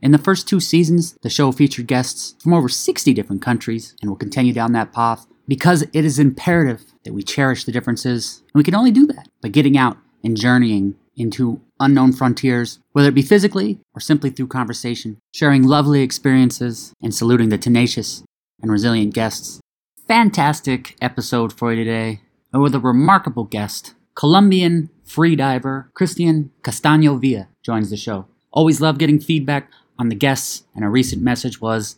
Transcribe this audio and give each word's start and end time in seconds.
In 0.00 0.12
the 0.12 0.18
first 0.18 0.48
two 0.48 0.60
seasons, 0.60 1.16
the 1.22 1.30
show 1.30 1.50
featured 1.50 1.88
guests 1.88 2.36
from 2.40 2.54
over 2.54 2.68
60 2.68 3.12
different 3.14 3.42
countries 3.42 3.96
and 4.00 4.08
will 4.08 4.16
continue 4.16 4.52
down 4.52 4.72
that 4.72 4.92
path 4.92 5.26
because 5.48 5.82
it 5.82 6.04
is 6.04 6.18
imperative 6.18 6.84
that 7.04 7.14
we 7.14 7.22
cherish 7.22 7.64
the 7.64 7.72
differences. 7.72 8.42
And 8.52 8.60
we 8.60 8.64
can 8.64 8.76
only 8.76 8.92
do 8.92 9.06
that 9.08 9.28
by 9.42 9.48
getting 9.48 9.76
out 9.76 9.96
and 10.22 10.36
journeying 10.36 10.94
into 11.16 11.60
unknown 11.80 12.12
frontiers, 12.12 12.78
whether 12.92 13.08
it 13.08 13.14
be 13.14 13.22
physically 13.22 13.80
or 13.92 14.00
simply 14.00 14.30
through 14.30 14.46
conversation, 14.46 15.18
sharing 15.34 15.64
lovely 15.64 16.02
experiences 16.02 16.92
and 17.02 17.12
saluting 17.12 17.48
the 17.48 17.58
tenacious 17.58 18.22
and 18.62 18.70
resilient 18.70 19.14
guests. 19.14 19.60
Fantastic 20.06 20.96
episode 21.02 21.52
for 21.52 21.72
you 21.72 21.84
today 21.84 22.20
and 22.52 22.62
with 22.62 22.74
a 22.74 22.80
remarkable 22.80 23.44
guest. 23.44 23.94
Colombian 24.14 24.90
freediver 25.06 25.92
Christian 25.94 26.50
Castaño 26.62 27.20
Villa 27.20 27.48
joins 27.62 27.90
the 27.90 27.96
show. 27.96 28.26
Always 28.52 28.80
love 28.80 28.98
getting 28.98 29.20
feedback 29.20 29.70
on 29.98 30.08
the 30.08 30.14
guests, 30.14 30.64
and 30.74 30.84
a 30.84 30.88
recent 30.88 31.22
message 31.22 31.60
was 31.60 31.96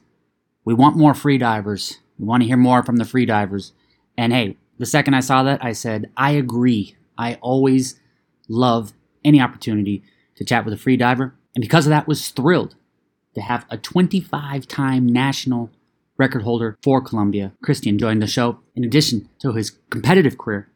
We 0.65 0.75
want 0.75 0.97
more 0.97 1.13
freedivers. 1.13 1.99
We 2.19 2.27
want 2.27 2.43
to 2.43 2.47
hear 2.47 2.57
more 2.57 2.83
from 2.83 2.97
the 2.97 3.05
freedivers. 3.05 3.73
And 4.17 4.33
hey, 4.33 4.57
the 4.79 4.87
second 4.87 5.15
I 5.15 5.21
saw 5.21 5.43
that, 5.43 5.65
I 5.65 5.73
said, 5.73 6.11
I 6.17 6.33
agree. 6.33 6.97
I 7.17 7.35
always 7.43 8.01
love 8.49 8.93
any 9.25 9.41
opportunity 9.41 10.03
to 10.37 10.45
chat 10.45 10.65
with 10.65 10.75
a 10.75 10.77
freediver, 10.77 11.33
and 11.55 11.63
because 11.63 11.87
of 11.87 11.91
that, 11.91 12.09
was 12.09 12.29
thrilled 12.31 12.77
to 13.35 13.41
have 13.41 13.67
a 13.71 13.77
25 13.77 14.67
time 14.67 15.07
national 15.07 15.71
record 16.17 16.43
holder 16.43 16.77
for 16.83 17.01
Colombia. 17.01 17.53
Christian 17.63 17.99
joined 17.99 18.23
the 18.23 18.27
show. 18.27 18.59
In 18.75 18.85
addition 18.85 19.29
to 19.41 19.53
his 19.53 19.73
competitive 19.91 20.39
career, 20.39 20.69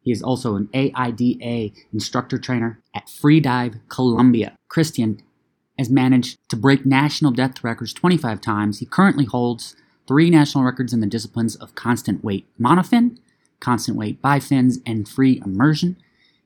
he 0.00 0.12
is 0.12 0.22
also 0.22 0.56
an 0.56 0.68
AIDA 0.74 1.72
instructor 1.92 2.38
trainer 2.38 2.80
at 2.94 3.06
Freedive 3.06 3.80
Colombia. 3.88 4.56
Christian 4.68 5.22
has 5.78 5.90
managed 5.90 6.38
to 6.48 6.56
break 6.56 6.86
national 6.86 7.32
depth 7.32 7.64
records 7.64 7.92
25 7.92 8.40
times. 8.40 8.78
He 8.78 8.86
currently 8.86 9.24
holds 9.24 9.76
three 10.06 10.30
national 10.30 10.64
records 10.64 10.92
in 10.92 11.00
the 11.00 11.06
disciplines 11.06 11.56
of 11.56 11.74
constant 11.74 12.22
weight 12.22 12.46
monofin, 12.60 13.18
constant 13.60 13.96
weight 13.96 14.20
bifins, 14.22 14.80
and 14.86 15.08
free 15.08 15.40
immersion. 15.44 15.96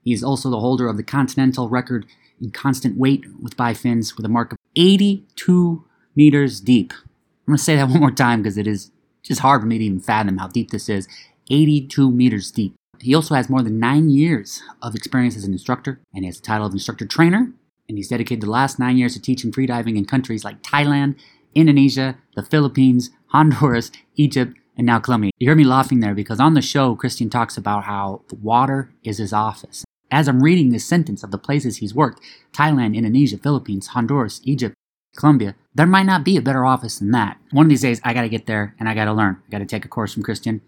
He 0.05 0.13
is 0.13 0.25
also 0.25 0.51
the 0.51 0.61
holder 0.61 0.89
of 0.89 0.97
the 0.97 1.03
continental 1.03 1.69
record 1.69 2.07
in 2.41 2.51
constant 2.51 2.97
weight 2.97 3.25
with 3.43 3.57
bifins 3.57 4.17
with 4.17 4.25
a 4.25 4.29
mark 4.29 4.53
of 4.53 4.59
82 4.77 5.85
meters 6.15 6.61
deep. 6.61 6.93
I'm 6.93 7.53
going 7.53 7.59
to 7.59 7.63
say 7.65 7.77
that 7.77 7.89
one 7.91 8.01
more 8.01 8.11
time 8.11 8.43
because 8.43 8.59
it 8.59 8.67
is 8.67 8.91
just 9.23 9.41
hard 9.41 9.61
for 9.61 9.67
me 9.67 9.79
to 9.79 9.85
even 9.85 10.01
fathom 10.01 10.39
how 10.39 10.49
deep 10.49 10.71
this 10.71 10.89
is. 10.89 11.09
82 11.51 12.11
meters 12.11 12.51
deep. 12.51 12.75
He 13.01 13.15
also 13.15 13.35
has 13.35 13.49
more 13.49 13.63
than 13.63 13.79
nine 13.79 14.11
years 14.11 14.63
of 14.83 14.95
experience 14.95 15.37
as 15.37 15.45
an 15.45 15.53
instructor 15.53 16.01
and 16.15 16.25
has 16.25 16.41
the 16.41 16.47
title 16.47 16.67
of 16.67 16.73
instructor 16.73 17.07
trainer. 17.07 17.53
And 17.89 17.97
he's 17.97 18.09
dedicated 18.09 18.43
the 18.43 18.51
last 18.51 18.79
nine 18.79 18.99
years 18.99 19.15
to 19.15 19.21
teaching 19.21 19.51
freediving 19.51 19.97
in 19.97 20.05
countries 20.05 20.45
like 20.45 20.63
Thailand, 20.63 21.17
Indonesia, 21.55 22.19
the 22.37 22.43
Philippines, 22.43 23.11
Honduras, 23.29 23.91
Egypt, 24.17 24.57
and 24.77 24.87
now 24.87 24.99
Colombia. 24.99 25.31
You 25.39 25.49
hear 25.49 25.57
me 25.57 25.65
laughing 25.65 26.01
there 26.01 26.15
because 26.15 26.39
on 26.39 26.55
the 26.55 26.63
show, 26.63 26.95
Christian 26.95 27.31
talks 27.31 27.57
about 27.57 27.85
how 27.85 28.23
the 28.29 28.37
water 28.37 28.91
is 29.03 29.19
his 29.19 29.33
office. 29.33 29.85
As 30.11 30.29
I'm 30.29 30.43
reading 30.43 30.71
this 30.71 30.85
sentence 30.85 31.23
of 31.23 31.31
the 31.31 31.39
places 31.39 31.79
he's 31.79 31.95
worked 31.95 32.21
Thailand, 32.53 32.95
Indonesia, 32.95 33.39
Philippines, 33.39 33.89
Honduras, 33.89 34.41
Egypt, 34.45 34.75
Colombia, 35.17 35.55
there 35.75 35.87
might 35.87 36.07
not 36.07 36.25
be 36.25 36.37
a 36.37 36.43
better 36.43 36.65
office 36.65 36.99
than 36.99 37.11
that. 37.13 37.39
One 37.51 37.67
of 37.67 37.71
these 37.71 37.83
days, 37.83 38.01
I 38.05 38.15
got 38.15 38.23
to 38.23 38.29
get 38.29 38.47
there 38.47 38.75
and 38.79 38.89
I 38.89 38.95
got 38.95 39.07
to 39.07 39.13
learn. 39.13 39.43
I 39.47 39.51
got 39.51 39.59
to 39.59 39.67
take 39.67 39.85
a 39.85 39.89
course 39.89 40.15
from 40.15 40.23
Christian. 40.23 40.61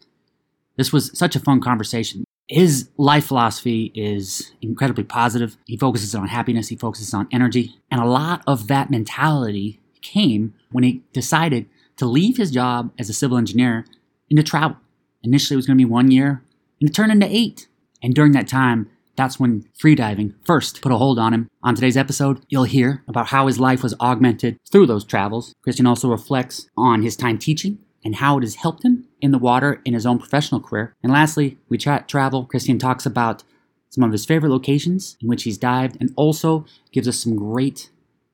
This 0.77 0.93
was 0.93 1.17
such 1.17 1.37
a 1.37 1.41
fun 1.41 1.61
conversation. 1.61 2.25
His 2.51 2.91
life 2.97 3.27
philosophy 3.27 3.93
is 3.95 4.51
incredibly 4.61 5.05
positive. 5.05 5.57
He 5.67 5.77
focuses 5.77 6.17
on 6.17 6.27
happiness, 6.27 6.67
he 6.67 6.75
focuses 6.75 7.15
on 7.15 7.29
energy. 7.31 7.77
And 7.93 8.01
a 8.01 8.07
lot 8.07 8.43
of 8.45 8.67
that 8.67 8.91
mentality 8.91 9.79
came 10.03 10.55
when 10.73 10.83
he 10.83 11.05
decided 11.13 11.67
to 11.99 12.07
leave 12.07 12.39
his 12.39 12.51
job 12.51 12.93
as 12.99 13.09
a 13.09 13.13
civil 13.13 13.39
engineer 13.39 13.87
and 14.29 14.37
to 14.37 14.43
travel. 14.43 14.77
Initially, 15.23 15.55
it 15.55 15.59
was 15.59 15.67
going 15.67 15.79
to 15.79 15.85
be 15.85 15.89
one 15.89 16.11
year, 16.11 16.43
and 16.81 16.91
it 16.91 16.93
turned 16.93 17.13
into 17.13 17.29
eight. 17.29 17.69
And 18.03 18.17
during 18.17 18.33
that 18.33 18.49
time, 18.49 18.91
that's 19.15 19.39
when 19.39 19.69
freediving 19.81 20.35
first 20.45 20.83
put 20.83 20.91
a 20.91 20.97
hold 20.97 21.21
on 21.21 21.33
him. 21.33 21.49
On 21.63 21.77
today's 21.77 21.97
episode, 21.97 22.41
you'll 22.49 22.65
hear 22.65 23.05
about 23.07 23.29
how 23.29 23.47
his 23.47 23.61
life 23.61 23.85
was 23.85 23.95
augmented 24.01 24.59
through 24.73 24.87
those 24.87 25.05
travels. 25.05 25.55
Christian 25.63 25.87
also 25.87 26.09
reflects 26.09 26.67
on 26.77 27.03
his 27.03 27.15
time 27.15 27.39
teaching 27.39 27.79
and 28.05 28.17
how 28.17 28.39
it 28.39 28.43
has 28.43 28.57
helped 28.57 28.85
him 28.85 29.07
in 29.21 29.31
the 29.31 29.39
water 29.39 29.81
in 29.85 29.95
his 29.95 30.07
own 30.07 30.19
professional 30.19 30.61
career. 30.61 30.95
And 31.03 31.13
lastly, 31.13 31.59
we 31.69 31.79
chat 31.79 32.09
travel. 32.09 32.45
Christian 32.45 32.79
talks 32.79 33.07
about 33.07 33.45
some 33.89 34.05
of 34.05 34.13
his 34.13 34.25
favorite 34.25 34.51
locations 34.51 35.17
in 35.21 35.29
which 35.29 35.43
he's 35.43 35.59
dived 35.59 35.97
and 36.01 36.13
also 36.17 36.65
gives 36.93 37.09
us 37.09 37.19
some 37.19 37.37
great 37.37 37.91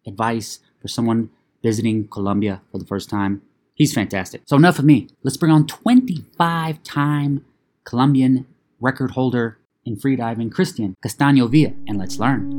advice 0.06 0.60
for 0.80 0.88
someone 0.88 1.30
visiting 1.62 2.06
Colombia 2.08 2.60
for 2.70 2.78
the 2.78 2.84
first 2.84 3.08
time. 3.08 3.42
He's 3.74 3.92
fantastic. 3.92 4.42
So, 4.46 4.56
enough 4.56 4.78
of 4.78 4.84
me. 4.84 5.08
Let's 5.22 5.36
bring 5.36 5.52
on 5.52 5.66
25 5.66 6.82
time 6.82 7.44
Colombian 7.84 8.46
record 8.80 9.12
holder 9.12 9.58
in 9.84 9.96
freediving, 9.96 10.50
Christian 10.50 10.94
Castaño 11.04 11.50
Villa, 11.50 11.72
and 11.86 11.98
let's 11.98 12.18
learn. 12.18 12.50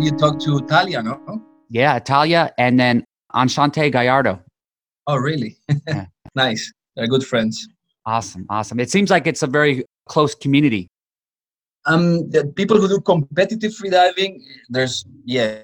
You 0.00 0.10
talked 0.12 0.42
to 0.42 0.60
Talia, 0.60 1.02
no? 1.02 1.42
Yeah, 1.68 1.98
Talia, 2.00 2.52
and 2.58 2.78
then 2.78 3.04
Enchante 3.34 3.90
Gallardo. 3.90 4.40
Oh, 5.10 5.16
really? 5.16 5.56
Yeah. 5.88 6.06
nice. 6.36 6.72
They're 6.94 7.08
good 7.08 7.26
friends. 7.26 7.66
Awesome, 8.06 8.46
awesome. 8.48 8.78
It 8.78 8.90
seems 8.90 9.10
like 9.10 9.26
it's 9.26 9.42
a 9.42 9.46
very 9.46 9.84
close 10.08 10.34
community. 10.34 10.88
Um, 11.86 12.30
the 12.30 12.46
people 12.54 12.80
who 12.80 12.88
do 12.88 13.00
competitive 13.00 13.72
freediving, 13.72 14.40
there's 14.68 15.04
yeah, 15.24 15.58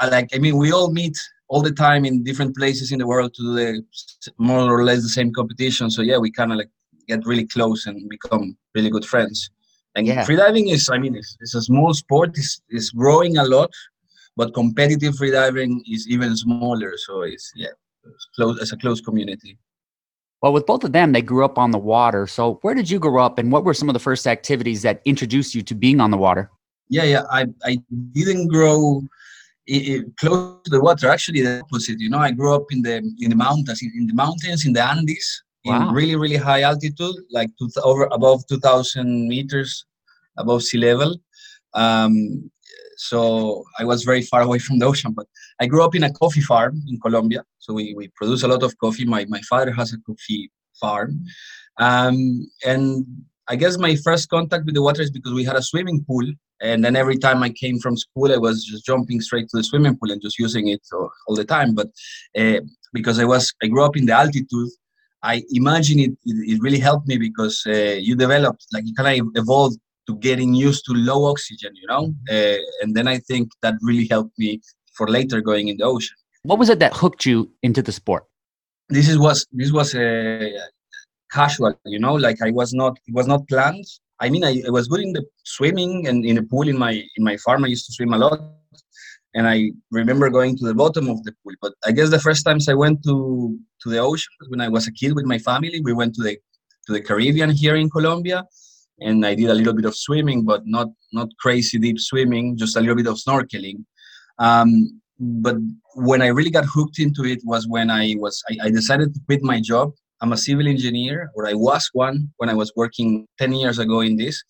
I 0.00 0.08
like. 0.08 0.28
I 0.34 0.38
mean, 0.38 0.56
we 0.56 0.72
all 0.72 0.90
meet 0.92 1.16
all 1.48 1.60
the 1.60 1.72
time 1.72 2.04
in 2.04 2.24
different 2.24 2.56
places 2.56 2.92
in 2.92 2.98
the 2.98 3.06
world 3.06 3.34
to 3.34 3.42
do 3.42 3.54
the 3.54 3.82
more 4.38 4.60
or 4.60 4.84
less 4.84 5.02
the 5.02 5.08
same 5.08 5.32
competition. 5.32 5.90
So 5.90 6.02
yeah, 6.02 6.18
we 6.18 6.30
kind 6.30 6.52
of 6.52 6.58
like 6.58 6.70
get 7.06 7.26
really 7.26 7.46
close 7.46 7.86
and 7.86 8.08
become 8.08 8.56
really 8.74 8.90
good 8.90 9.04
friends. 9.04 9.50
And 9.94 10.06
yeah. 10.06 10.24
freediving 10.24 10.70
is, 10.72 10.88
I 10.90 10.98
mean, 10.98 11.14
it's, 11.16 11.36
it's 11.40 11.54
a 11.54 11.62
small 11.62 11.94
sport. 11.94 12.30
It's, 12.36 12.60
it's 12.68 12.90
growing 12.90 13.38
a 13.38 13.44
lot, 13.44 13.72
but 14.36 14.54
competitive 14.54 15.14
freediving 15.14 15.80
is 15.90 16.06
even 16.08 16.36
smaller. 16.36 16.92
So 16.98 17.22
it's 17.22 17.50
yeah, 17.56 17.74
close. 18.34 18.60
It's 18.60 18.72
a 18.72 18.76
close 18.76 19.00
community. 19.00 19.58
Well, 20.42 20.52
with 20.52 20.66
both 20.66 20.84
of 20.84 20.92
them, 20.92 21.12
they 21.12 21.22
grew 21.22 21.44
up 21.44 21.58
on 21.58 21.70
the 21.70 21.78
water. 21.78 22.26
So 22.26 22.58
where 22.62 22.74
did 22.74 22.90
you 22.90 22.98
grow 22.98 23.24
up, 23.24 23.38
and 23.38 23.50
what 23.50 23.64
were 23.64 23.74
some 23.74 23.88
of 23.88 23.94
the 23.94 24.00
first 24.00 24.26
activities 24.26 24.82
that 24.82 25.00
introduced 25.04 25.54
you 25.54 25.62
to 25.62 25.74
being 25.74 26.00
on 26.00 26.10
the 26.10 26.16
water? 26.16 26.50
Yeah, 26.88 27.04
yeah, 27.04 27.22
I 27.30 27.46
I 27.64 27.78
didn't 28.12 28.48
grow 28.48 29.02
close 30.18 30.60
to 30.64 30.70
the 30.70 30.80
water. 30.80 31.08
Actually, 31.08 31.42
the 31.42 31.60
opposite. 31.60 31.98
You 31.98 32.10
know, 32.10 32.18
I 32.18 32.30
grew 32.30 32.54
up 32.54 32.66
in 32.70 32.82
the 32.82 32.96
in 33.18 33.30
the 33.30 33.36
mountains, 33.36 33.82
in, 33.82 33.92
in 33.96 34.06
the 34.06 34.14
mountains 34.14 34.66
in 34.66 34.72
the 34.72 34.84
Andes, 34.84 35.42
wow. 35.64 35.88
in 35.88 35.94
really 35.94 36.16
really 36.16 36.36
high 36.36 36.62
altitude, 36.62 37.16
like 37.30 37.50
two, 37.58 37.68
over 37.82 38.04
above 38.12 38.46
2,000 38.46 39.28
meters 39.28 39.84
above 40.38 40.62
sea 40.62 40.78
level. 40.78 41.16
Um, 41.74 42.50
so 42.96 43.64
I 43.78 43.84
was 43.84 44.02
very 44.04 44.22
far 44.22 44.42
away 44.42 44.58
from 44.58 44.78
the 44.78 44.86
ocean. 44.86 45.12
But 45.12 45.26
I 45.60 45.66
grew 45.66 45.84
up 45.84 45.94
in 45.94 46.04
a 46.04 46.12
coffee 46.12 46.40
farm 46.40 46.82
in 46.88 46.98
Colombia, 47.00 47.44
so 47.58 47.74
we, 47.74 47.94
we 47.94 48.08
produce 48.16 48.42
a 48.42 48.48
lot 48.48 48.62
of 48.62 48.76
coffee. 48.78 49.04
My 49.04 49.24
my 49.26 49.40
father 49.42 49.72
has 49.72 49.92
a 49.92 49.98
coffee 49.98 50.50
farm, 50.80 51.24
um, 51.78 52.48
and 52.64 53.06
I 53.48 53.56
guess 53.56 53.78
my 53.78 53.94
first 53.96 54.28
contact 54.28 54.64
with 54.64 54.74
the 54.74 54.82
water 54.82 55.02
is 55.02 55.10
because 55.10 55.32
we 55.32 55.44
had 55.44 55.56
a 55.56 55.62
swimming 55.62 56.04
pool, 56.04 56.26
and 56.60 56.84
then 56.84 56.96
every 56.96 57.18
time 57.18 57.42
I 57.42 57.50
came 57.50 57.78
from 57.78 57.96
school, 57.96 58.32
I 58.32 58.38
was 58.38 58.64
just 58.64 58.84
jumping 58.84 59.20
straight 59.20 59.48
to 59.50 59.58
the 59.58 59.64
swimming 59.64 59.96
pool 59.96 60.10
and 60.10 60.20
just 60.20 60.38
using 60.38 60.68
it 60.68 60.80
all, 60.92 61.36
the 61.36 61.44
time. 61.44 61.74
But 61.74 61.88
uh, 62.36 62.60
because 62.92 63.18
I 63.18 63.24
was 63.24 63.52
I 63.62 63.68
grew 63.68 63.84
up 63.84 63.96
in 63.96 64.06
the 64.06 64.14
altitude, 64.14 64.70
I 65.22 65.42
imagine 65.50 65.98
it, 66.00 66.10
it, 66.24 66.52
it 66.52 66.62
really 66.62 66.78
helped 66.78 67.06
me 67.08 67.18
because 67.18 67.62
uh, 67.66 67.96
you 67.98 68.16
developed, 68.16 68.66
like 68.72 68.84
you 68.86 68.94
kind 68.94 69.20
of 69.20 69.28
evolved 69.34 69.78
to 70.06 70.16
getting 70.16 70.54
used 70.54 70.84
to 70.86 70.92
low 70.92 71.24
oxygen, 71.26 71.72
you 71.74 71.86
know? 71.88 72.14
Uh, 72.30 72.58
and 72.82 72.94
then 72.96 73.08
I 73.08 73.18
think 73.18 73.50
that 73.62 73.74
really 73.82 74.06
helped 74.08 74.38
me 74.38 74.60
for 74.96 75.08
later 75.08 75.40
going 75.40 75.68
in 75.68 75.76
the 75.76 75.84
ocean. 75.84 76.16
What 76.42 76.58
was 76.58 76.68
it 76.68 76.78
that 76.78 76.94
hooked 76.94 77.26
you 77.26 77.50
into 77.62 77.82
the 77.82 77.92
sport? 77.92 78.24
This 78.88 79.08
is 79.08 79.18
was 79.18 79.46
this 79.52 79.72
was 79.72 79.94
a 79.94 80.54
uh, 80.54 80.60
casual, 81.32 81.74
you 81.84 81.98
know, 81.98 82.14
like 82.14 82.40
I 82.40 82.50
was 82.52 82.72
not 82.72 82.98
it 83.06 83.14
was 83.14 83.26
not 83.26 83.48
planned. 83.48 83.84
I 84.20 84.30
mean, 84.30 84.44
I, 84.44 84.62
I 84.66 84.70
was 84.70 84.88
good 84.88 85.00
in 85.00 85.12
the 85.12 85.24
swimming 85.44 86.06
and 86.06 86.24
in 86.24 86.36
the 86.36 86.42
pool 86.42 86.68
in 86.68 86.78
my 86.78 86.92
in 87.16 87.24
my 87.24 87.36
farm. 87.38 87.64
I 87.64 87.68
used 87.68 87.86
to 87.86 87.92
swim 87.92 88.12
a 88.14 88.18
lot, 88.18 88.40
and 89.34 89.46
I 89.46 89.72
remember 89.90 90.30
going 90.30 90.56
to 90.58 90.64
the 90.64 90.74
bottom 90.74 91.08
of 91.08 91.22
the 91.24 91.32
pool. 91.42 91.54
But 91.60 91.72
I 91.84 91.90
guess 91.92 92.10
the 92.10 92.20
first 92.20 92.44
times 92.44 92.68
I 92.68 92.74
went 92.74 93.02
to 93.04 93.58
to 93.82 93.90
the 93.90 93.98
ocean 93.98 94.32
when 94.48 94.60
I 94.60 94.68
was 94.68 94.86
a 94.86 94.92
kid 94.92 95.14
with 95.14 95.26
my 95.26 95.38
family. 95.38 95.80
We 95.80 95.92
went 95.92 96.14
to 96.14 96.22
the 96.22 96.38
to 96.86 96.92
the 96.92 97.00
Caribbean 97.00 97.50
here 97.50 97.76
in 97.76 97.90
Colombia, 97.90 98.44
and 99.00 99.24
I 99.26 99.34
did 99.34 99.50
a 99.50 99.54
little 99.54 99.74
bit 99.74 99.84
of 99.84 99.96
swimming, 99.96 100.44
but 100.44 100.66
not 100.66 100.88
not 101.12 101.28
crazy 101.38 101.78
deep 101.78 102.00
swimming, 102.00 102.56
just 102.56 102.76
a 102.76 102.80
little 102.80 102.96
bit 102.96 103.06
of 103.06 103.16
snorkeling. 103.16 103.84
Um, 104.38 105.00
but 105.18 105.56
when 105.94 106.22
I 106.22 106.28
really 106.28 106.50
got 106.50 106.66
hooked 106.66 106.98
into 106.98 107.24
it 107.24 107.40
was 107.44 107.66
when 107.66 107.90
I 107.90 108.14
was 108.18 108.42
I, 108.50 108.66
I 108.66 108.70
decided 108.70 109.14
to 109.14 109.20
quit 109.26 109.42
my 109.42 109.60
job. 109.60 109.92
I'm 110.20 110.32
a 110.32 110.36
civil 110.36 110.66
engineer, 110.66 111.30
or 111.34 111.46
I 111.46 111.54
was 111.54 111.90
one 111.92 112.32
when 112.38 112.48
I 112.48 112.54
was 112.54 112.72
working 112.74 113.26
10 113.38 113.52
years 113.52 113.78
ago 113.78 114.00
in 114.00 114.16
this. 114.16 114.42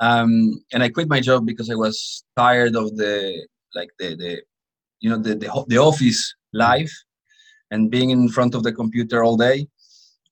Um, 0.00 0.62
and 0.72 0.82
I 0.82 0.88
quit 0.88 1.08
my 1.08 1.20
job 1.20 1.44
because 1.44 1.70
I 1.70 1.74
was 1.74 2.24
tired 2.36 2.74
of 2.76 2.96
the 2.96 3.46
like 3.74 3.90
the 3.98 4.16
the 4.16 4.42
you 5.00 5.10
know 5.10 5.18
the 5.18 5.34
the, 5.34 5.64
the 5.68 5.78
office 5.78 6.34
life 6.52 6.92
and 7.70 7.90
being 7.90 8.10
in 8.10 8.28
front 8.28 8.54
of 8.54 8.62
the 8.62 8.72
computer 8.72 9.24
all 9.24 9.36
day 9.36 9.66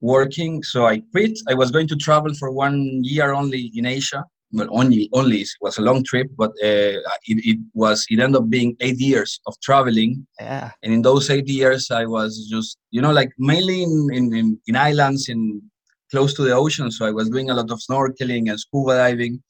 working 0.01 0.63
so 0.63 0.87
i 0.87 1.03
quit. 1.13 1.39
I 1.49 1.55
was 1.55 1.71
going 1.71 1.89
to 1.89 1.97
travel 1.97 2.33
for 2.35 2.51
one 2.51 3.05
year 3.05 3.33
only 3.33 3.71
in 3.75 3.87
asia. 3.87 4.25
Well 4.53 4.69
only 4.71 5.09
only 5.13 5.43
it 5.43 5.49
was 5.61 5.79
a 5.79 5.83
long 5.83 6.03
trip 6.03 6.29
but 6.37 6.51
uh, 6.63 6.99
it, 7.31 7.39
it 7.51 7.59
was 7.75 8.07
it 8.11 8.19
ended 8.19 8.41
up 8.41 8.51
being 8.51 8.77
eight 8.81 8.99
years 8.99 9.41
of 9.47 9.55
traveling. 9.63 10.27
Yeah. 10.41 10.71
And 10.83 10.93
in 10.93 11.03
those 11.03 11.31
eight 11.31 11.49
years 11.49 11.91
i 11.91 12.05
was 12.05 12.49
just 12.51 12.79
you 12.91 13.01
know 13.03 13.13
like 13.13 13.31
mainly 13.39 13.83
in 13.83 14.09
in, 14.13 14.35
in, 14.35 14.61
in 14.67 14.77
islands 14.77 15.29
in 15.29 15.63
close 16.11 16.35
to 16.35 16.43
the 16.43 16.53
ocean. 16.53 16.91
So 16.91 17.07
i 17.07 17.13
was 17.13 17.29
doing 17.29 17.51
a 17.51 17.55
lot 17.55 17.71
of 17.71 17.79
snorkeling 17.79 18.51
and 18.51 18.59
scuba 18.59 18.95
diving. 18.97 19.43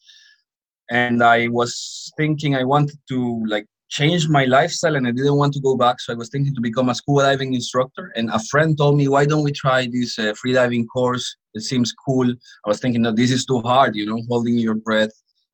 And 0.91 1.23
i 1.23 1.49
was 1.49 2.12
thinking 2.17 2.56
i 2.56 2.64
wanted 2.64 2.99
to 3.08 3.43
like 3.47 3.67
changed 3.90 4.31
my 4.31 4.44
lifestyle 4.44 4.96
and 4.96 5.06
I 5.06 5.10
didn't 5.10 5.37
want 5.37 5.52
to 5.54 5.60
go 5.60 5.76
back. 5.76 6.00
So 6.00 6.12
I 6.12 6.16
was 6.16 6.31
thinking 6.31 6.54
to 6.54 6.60
become 6.60 6.88
a 6.88 6.94
scuba 6.94 7.22
diving 7.22 7.54
instructor. 7.54 8.12
And 8.14 8.31
a 8.31 8.38
friend 8.50 8.78
told 8.78 8.96
me, 8.96 9.08
why 9.08 9.26
don't 9.26 9.42
we 9.42 9.52
try 9.52 9.88
this 9.90 10.19
uh, 10.19 10.32
free 10.34 10.52
diving 10.52 10.87
course? 10.87 11.37
It 11.54 11.62
seems 11.62 11.92
cool. 11.92 12.31
I 12.31 12.69
was 12.69 12.81
thinking, 12.81 13.02
no, 13.02 13.12
this 13.12 13.32
is 13.32 13.44
too 13.44 13.60
hard, 13.60 13.96
you 13.96 14.06
know, 14.06 14.22
holding 14.28 14.54
your 14.54 14.76
breath. 14.76 15.10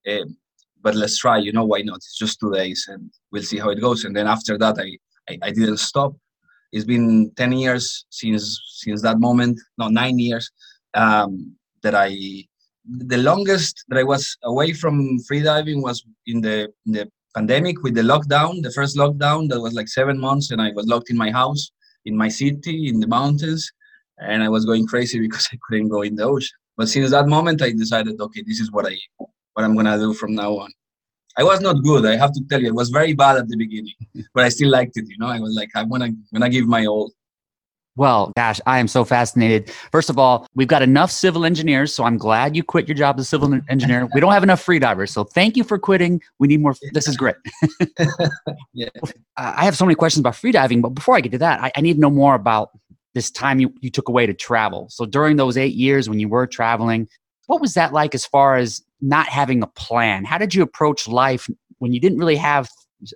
Uh, 0.06 0.26
but 0.82 0.94
let's 0.94 1.18
try, 1.18 1.38
you 1.38 1.52
know, 1.52 1.64
why 1.64 1.80
not? 1.80 1.96
It's 1.96 2.16
just 2.16 2.38
two 2.38 2.52
days 2.52 2.86
and 2.88 3.10
we'll 3.32 3.42
see 3.42 3.58
how 3.58 3.70
it 3.70 3.80
goes. 3.80 4.04
And 4.04 4.14
then 4.14 4.26
after 4.26 4.58
that, 4.58 4.76
I, 4.78 4.98
I, 5.32 5.38
I 5.42 5.50
didn't 5.50 5.78
stop. 5.78 6.14
It's 6.72 6.84
been 6.84 7.32
10 7.36 7.52
years 7.52 8.04
since 8.10 8.60
since 8.68 9.00
that 9.02 9.18
moment, 9.18 9.58
no, 9.78 9.88
nine 9.88 10.18
years, 10.18 10.50
um, 10.94 11.56
that 11.82 11.94
I 11.94 12.44
the 12.88 13.16
longest 13.16 13.84
that 13.88 13.98
I 13.98 14.04
was 14.04 14.36
away 14.44 14.72
from 14.72 15.18
freediving 15.28 15.82
was 15.82 16.04
in 16.26 16.40
the 16.40 16.68
in 16.86 16.92
the 16.92 17.10
pandemic 17.36 17.82
with 17.82 17.94
the 17.94 18.00
lockdown, 18.00 18.62
the 18.62 18.72
first 18.72 18.96
lockdown 18.96 19.48
that 19.50 19.60
was 19.60 19.74
like 19.74 19.88
seven 19.88 20.18
months, 20.18 20.50
and 20.50 20.60
I 20.60 20.72
was 20.72 20.86
locked 20.86 21.10
in 21.10 21.18
my 21.18 21.30
house, 21.30 21.70
in 22.06 22.16
my 22.16 22.28
city, 22.28 22.88
in 22.88 22.98
the 22.98 23.06
mountains, 23.06 23.70
and 24.18 24.42
I 24.42 24.48
was 24.48 24.64
going 24.64 24.86
crazy 24.86 25.20
because 25.26 25.46
I 25.52 25.58
couldn't 25.68 25.90
go 25.90 26.02
in 26.02 26.16
the 26.16 26.24
ocean. 26.24 26.56
But 26.76 26.88
since 26.88 27.10
that 27.10 27.26
moment, 27.26 27.62
I 27.62 27.72
decided, 27.72 28.20
okay, 28.20 28.42
this 28.46 28.60
is 28.60 28.72
what 28.72 28.86
I 28.86 28.96
what 29.54 29.64
I'm 29.64 29.76
gonna 29.76 29.98
do 29.98 30.12
from 30.14 30.34
now 30.34 30.52
on. 30.58 30.70
I 31.38 31.44
was 31.44 31.60
not 31.60 31.82
good. 31.82 32.06
I 32.06 32.16
have 32.16 32.32
to 32.32 32.42
tell 32.48 32.60
you, 32.62 32.68
it 32.68 32.74
was 32.74 32.88
very 32.88 33.12
bad 33.12 33.36
at 33.36 33.48
the 33.48 33.56
beginning, 33.56 33.98
but 34.34 34.44
I 34.44 34.48
still 34.48 34.70
liked 34.70 34.96
it. 34.96 35.06
You 35.08 35.18
know, 35.18 35.28
I 35.28 35.40
was 35.40 35.54
like, 35.54 35.70
I'm 35.74 35.90
gonna 35.90 36.10
gonna 36.32 36.50
give 36.50 36.66
my 36.66 36.86
all. 36.86 37.12
Well, 37.96 38.30
gosh, 38.36 38.60
I 38.66 38.78
am 38.78 38.88
so 38.88 39.04
fascinated. 39.04 39.70
First 39.90 40.10
of 40.10 40.18
all, 40.18 40.46
we've 40.54 40.68
got 40.68 40.82
enough 40.82 41.10
civil 41.10 41.46
engineers, 41.46 41.94
so 41.94 42.04
I'm 42.04 42.18
glad 42.18 42.54
you 42.54 42.62
quit 42.62 42.86
your 42.86 42.94
job 42.94 43.18
as 43.18 43.24
a 43.24 43.28
civil 43.28 43.58
engineer. 43.70 44.06
We 44.14 44.20
don't 44.20 44.32
have 44.32 44.42
enough 44.42 44.64
freedivers, 44.64 45.08
so 45.08 45.24
thank 45.24 45.56
you 45.56 45.64
for 45.64 45.78
quitting. 45.78 46.20
We 46.38 46.46
need 46.46 46.60
more. 46.60 46.74
This 46.92 47.08
is 47.08 47.16
great. 47.16 47.36
yeah. 48.74 48.88
I 49.38 49.64
have 49.64 49.76
so 49.76 49.86
many 49.86 49.94
questions 49.94 50.20
about 50.20 50.34
freediving, 50.34 50.82
but 50.82 50.90
before 50.90 51.16
I 51.16 51.20
get 51.20 51.32
to 51.32 51.38
that, 51.38 51.60
I, 51.62 51.72
I 51.74 51.80
need 51.80 51.94
to 51.94 52.00
know 52.00 52.10
more 52.10 52.34
about 52.34 52.70
this 53.14 53.30
time 53.30 53.60
you, 53.60 53.72
you 53.80 53.90
took 53.90 54.10
away 54.10 54.26
to 54.26 54.34
travel. 54.34 54.88
So 54.90 55.06
during 55.06 55.36
those 55.36 55.56
eight 55.56 55.74
years 55.74 56.06
when 56.06 56.20
you 56.20 56.28
were 56.28 56.46
traveling, 56.46 57.08
what 57.46 57.62
was 57.62 57.72
that 57.72 57.94
like 57.94 58.14
as 58.14 58.26
far 58.26 58.56
as 58.56 58.82
not 59.00 59.28
having 59.28 59.62
a 59.62 59.66
plan? 59.68 60.26
How 60.26 60.36
did 60.36 60.54
you 60.54 60.62
approach 60.62 61.08
life 61.08 61.48
when 61.78 61.94
you 61.94 62.00
didn't 62.00 62.18
really 62.18 62.36
have 62.36 62.68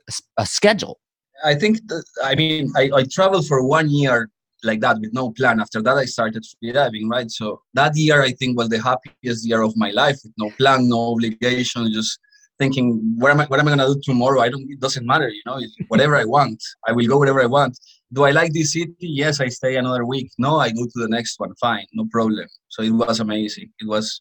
a, 0.09 0.13
a 0.39 0.47
schedule? 0.47 0.99
I 1.45 1.55
think, 1.55 1.87
that, 1.89 2.05
I 2.25 2.35
mean, 2.35 2.73
I, 2.77 2.91
I 2.95 3.05
traveled 3.05 3.47
for 3.47 3.63
one 3.63 3.91
year 3.91 4.31
like 4.65 4.81
that 4.81 4.99
with 5.01 5.13
no 5.13 5.31
plan. 5.33 5.61
After 5.61 5.83
that, 5.83 5.97
I 5.97 6.05
started 6.05 6.45
freediving, 6.45 7.09
right? 7.09 7.31
So 7.31 7.63
that 7.75 7.97
year, 7.97 8.23
I 8.23 8.33
think, 8.33 8.57
was 8.57 8.69
the 8.69 8.83
happiest 8.83 9.47
year 9.47 9.63
of 9.63 9.77
my 9.77 9.91
life 9.91 10.19
with 10.25 10.33
no 10.39 10.51
plan, 10.51 10.89
no 10.89 11.13
obligation, 11.13 11.93
just 11.93 12.19
thinking, 12.59 13.01
what 13.17 13.31
am 13.31 13.41
I, 13.41 13.47
what 13.47 13.59
am 13.59 13.69
I 13.69 13.71
gonna 13.71 13.87
do 13.87 14.01
tomorrow? 14.05 14.41
I 14.41 14.51
don't. 14.51 14.71
It 14.71 14.81
doesn't 14.81 15.07
matter, 15.07 15.29
you 15.29 15.43
know. 15.47 15.61
Whatever 15.89 16.17
I 16.17 16.25
want, 16.25 16.63
I 16.87 16.93
will 16.93 17.07
go 17.07 17.19
wherever 17.19 17.43
I 17.43 17.47
want. 17.47 17.79
Do 18.13 18.25
I 18.25 18.33
like 18.33 18.53
this 18.53 18.73
city? 18.73 18.95
Yes, 18.99 19.41
I 19.41 19.49
stay 19.49 19.77
another 19.77 20.05
week. 20.05 20.31
No, 20.39 20.59
I 20.59 20.71
go 20.71 20.85
to 20.85 20.99
the 21.05 21.09
next 21.09 21.39
one. 21.39 21.55
Fine, 21.61 21.87
no 21.93 22.07
problem. 22.11 22.47
So 22.69 22.83
it 22.83 22.91
was 22.91 23.21
amazing. 23.21 23.71
It 23.81 23.89
was 23.89 24.21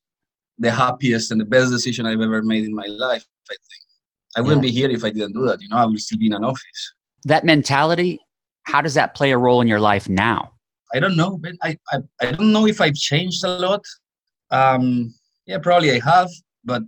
the 0.58 0.72
happiest 0.72 1.32
and 1.32 1.42
the 1.42 1.46
best 1.46 1.72
decision 1.72 2.06
I've 2.06 2.22
ever 2.22 2.42
made 2.44 2.66
in 2.66 2.74
my 2.74 2.86
life. 2.86 3.26
I 3.50 3.56
think 3.56 3.82
I 4.38 4.42
wouldn't 4.42 4.64
yeah. 4.64 4.70
be 4.70 4.76
here 4.80 4.90
if 4.90 5.04
I 5.04 5.10
didn't 5.10 5.34
do 5.34 5.46
that. 5.48 5.62
You 5.62 5.70
know, 5.70 5.78
I 5.78 5.86
would 5.86 6.00
still 6.00 6.20
be 6.20 6.28
in 6.28 6.34
an 6.34 6.44
office. 6.44 6.94
That 7.26 7.44
mentality 7.44 8.20
how 8.70 8.82
does 8.82 8.94
that 8.94 9.16
play 9.16 9.32
a 9.32 9.38
role 9.38 9.62
in 9.62 9.68
your 9.68 9.80
life 9.80 10.08
now? 10.08 10.54
I 10.94 11.00
don't 11.00 11.18
know, 11.18 11.38
but 11.38 11.54
I, 11.64 11.78
I, 11.92 11.98
I 12.22 12.32
don't 12.32 12.52
know 12.52 12.68
if 12.68 12.82
I've 12.82 12.96
changed 12.96 13.44
a 13.44 13.58
lot. 13.58 13.84
Um, 14.52 15.14
yeah, 15.46 15.58
probably 15.58 15.92
I 15.92 16.00
have, 16.04 16.30
but 16.64 16.84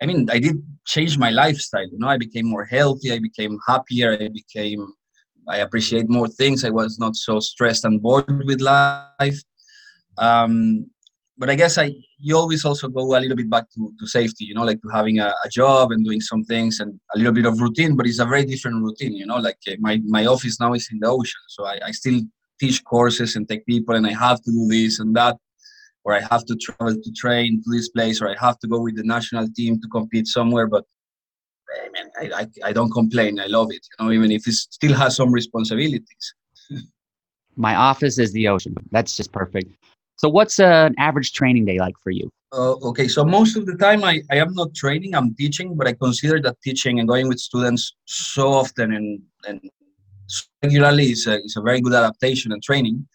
I 0.00 0.06
mean, 0.06 0.28
I 0.30 0.38
did 0.38 0.56
change 0.86 1.18
my 1.18 1.30
lifestyle. 1.30 1.88
You 1.90 1.98
know, 1.98 2.08
I 2.08 2.18
became 2.18 2.46
more 2.46 2.64
healthy. 2.64 3.12
I 3.12 3.18
became 3.18 3.58
happier. 3.66 4.12
I 4.20 4.28
became, 4.28 4.92
I 5.48 5.58
appreciate 5.58 6.08
more 6.08 6.28
things. 6.28 6.64
I 6.64 6.70
was 6.70 6.98
not 6.98 7.16
so 7.16 7.40
stressed 7.40 7.84
and 7.84 8.00
bored 8.02 8.44
with 8.46 8.60
life. 8.60 9.38
Um, 10.18 10.90
but 11.36 11.50
I 11.50 11.54
guess 11.54 11.78
I 11.78 11.92
you 12.18 12.36
always 12.36 12.64
also 12.64 12.88
go 12.88 13.16
a 13.16 13.18
little 13.18 13.36
bit 13.36 13.50
back 13.50 13.64
to, 13.74 13.92
to 13.98 14.06
safety, 14.06 14.44
you 14.44 14.54
know, 14.54 14.64
like 14.64 14.80
to 14.82 14.88
having 14.88 15.18
a, 15.18 15.34
a, 15.44 15.48
job 15.48 15.90
and 15.92 16.04
doing 16.04 16.20
some 16.20 16.44
things 16.44 16.80
and 16.80 16.98
a 17.14 17.18
little 17.18 17.32
bit 17.32 17.46
of 17.46 17.60
routine, 17.60 17.96
but 17.96 18.06
it's 18.06 18.20
a 18.20 18.24
very 18.24 18.44
different 18.44 18.82
routine, 18.82 19.14
you 19.14 19.26
know, 19.26 19.36
like 19.36 19.58
uh, 19.68 19.72
my, 19.78 20.00
my 20.06 20.26
office 20.26 20.60
now 20.60 20.72
is 20.74 20.88
in 20.92 21.00
the 21.00 21.08
ocean. 21.08 21.40
So 21.48 21.66
I, 21.66 21.78
I 21.86 21.90
still 21.90 22.20
teach 22.60 22.84
courses 22.84 23.36
and 23.36 23.48
take 23.48 23.66
people 23.66 23.94
and 23.94 24.06
I 24.06 24.12
have 24.12 24.40
to 24.42 24.50
do 24.50 24.66
this 24.68 25.00
and 25.00 25.14
that, 25.16 25.36
or 26.04 26.14
I 26.14 26.20
have 26.20 26.44
to 26.46 26.56
travel 26.56 26.94
to 26.94 27.12
train 27.12 27.62
to 27.62 27.70
this 27.70 27.88
place, 27.88 28.22
or 28.22 28.28
I 28.28 28.36
have 28.38 28.58
to 28.60 28.68
go 28.68 28.80
with 28.80 28.96
the 28.96 29.04
national 29.04 29.48
team 29.56 29.80
to 29.80 29.88
compete 29.88 30.28
somewhere. 30.28 30.66
But 30.66 30.84
I 31.82 31.88
mean, 31.90 32.32
I, 32.32 32.42
I, 32.42 32.68
I 32.68 32.72
don't 32.72 32.92
complain. 32.92 33.40
I 33.40 33.46
love 33.46 33.70
it, 33.70 33.86
you 33.98 34.04
know, 34.04 34.12
even 34.12 34.30
if 34.30 34.46
it 34.46 34.54
still 34.54 34.94
has 34.94 35.16
some 35.16 35.32
responsibilities. 35.32 36.34
my 37.56 37.74
office 37.74 38.18
is 38.18 38.32
the 38.32 38.48
ocean. 38.48 38.74
That's 38.92 39.16
just 39.16 39.32
perfect. 39.32 39.74
So, 40.16 40.28
what's 40.28 40.58
an 40.58 40.94
average 40.98 41.32
training 41.32 41.64
day 41.64 41.78
like 41.78 41.94
for 42.02 42.10
you? 42.10 42.30
Uh, 42.52 42.76
okay, 42.88 43.08
so 43.08 43.24
most 43.24 43.56
of 43.56 43.66
the 43.66 43.74
time 43.74 44.04
I, 44.04 44.22
I 44.30 44.36
am 44.36 44.54
not 44.54 44.74
training, 44.74 45.14
I'm 45.14 45.34
teaching, 45.34 45.74
but 45.74 45.88
I 45.88 45.92
consider 45.92 46.40
that 46.42 46.56
teaching 46.62 47.00
and 47.00 47.08
going 47.08 47.26
with 47.26 47.40
students 47.40 47.96
so 48.04 48.52
often 48.52 48.92
and, 48.94 49.20
and 49.48 49.60
regularly 50.62 51.06
is 51.10 51.26
a, 51.26 51.42
is 51.42 51.56
a 51.56 51.60
very 51.60 51.80
good 51.80 51.94
adaptation 51.94 52.52
and 52.52 52.62
training. 52.62 53.08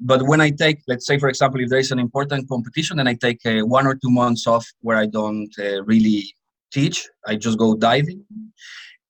But 0.00 0.22
when 0.22 0.40
I 0.40 0.50
take, 0.50 0.80
let's 0.88 1.06
say, 1.06 1.18
for 1.18 1.28
example, 1.28 1.60
if 1.60 1.68
there 1.68 1.78
is 1.78 1.90
an 1.90 1.98
important 1.98 2.48
competition, 2.48 2.96
then 2.96 3.08
I 3.08 3.14
take 3.14 3.44
uh, 3.44 3.60
one 3.66 3.86
or 3.86 3.94
two 3.94 4.10
months 4.10 4.46
off 4.46 4.66
where 4.80 4.96
I 4.96 5.06
don't 5.06 5.52
uh, 5.58 5.82
really 5.84 6.24
teach, 6.72 7.06
I 7.26 7.36
just 7.36 7.58
go 7.58 7.74
diving. 7.74 8.24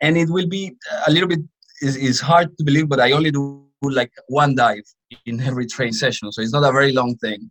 And 0.00 0.16
it 0.16 0.28
will 0.28 0.48
be 0.48 0.72
a 1.06 1.12
little 1.12 1.28
bit, 1.28 1.40
is 1.82 2.20
hard 2.20 2.56
to 2.58 2.64
believe, 2.64 2.88
but 2.88 2.98
I 2.98 3.12
only 3.12 3.30
do 3.30 3.64
like 3.82 4.12
one 4.26 4.56
dive 4.56 4.82
in 5.26 5.40
every 5.40 5.66
train 5.66 5.92
session. 5.92 6.30
So 6.32 6.42
it's 6.42 6.52
not 6.52 6.68
a 6.68 6.72
very 6.72 6.92
long 6.92 7.16
thing. 7.16 7.50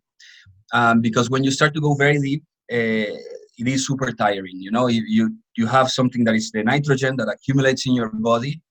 Um, 0.73 1.01
because 1.01 1.29
when 1.29 1.43
you 1.43 1.51
start 1.51 1.73
to 1.75 1.81
go 1.81 1.93
very 1.93 2.19
deep, 2.19 2.43
uh, 2.71 3.15
it 3.59 3.67
is 3.67 3.87
super 3.87 4.11
tiring. 4.11 4.57
You 4.59 4.71
know, 4.71 4.87
you, 4.87 5.35
you 5.55 5.65
have 5.67 5.89
something 5.89 6.23
that 6.25 6.35
is 6.35 6.51
the 6.51 6.63
nitrogen 6.63 7.15
that 7.17 7.29
accumulates 7.29 7.87
in 7.87 7.93
your 7.93 8.09
body, 8.09 8.61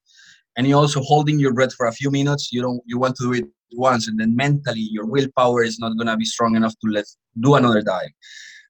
and 0.57 0.67
you're 0.67 0.79
also 0.79 1.01
holding 1.01 1.39
your 1.39 1.53
breath 1.53 1.75
for 1.75 1.87
a 1.87 1.93
few 1.93 2.11
minutes. 2.11 2.51
You 2.53 2.63
don't 2.63 2.81
you 2.87 2.99
want 2.99 3.17
to 3.17 3.25
do 3.25 3.33
it 3.33 3.45
once, 3.73 4.09
and 4.09 4.21
then 4.21 4.37
mentally 4.37 4.87
your 4.93 5.07
willpower 5.07 5.65
is 5.65 5.79
not 5.79 5.97
gonna 5.99 6.17
be 6.17 6.25
strong 6.25 6.55
enough 6.55 6.75
to 6.85 6.91
let 6.91 7.07
do 7.41 7.55
another 7.55 7.83
dive. 7.83 8.11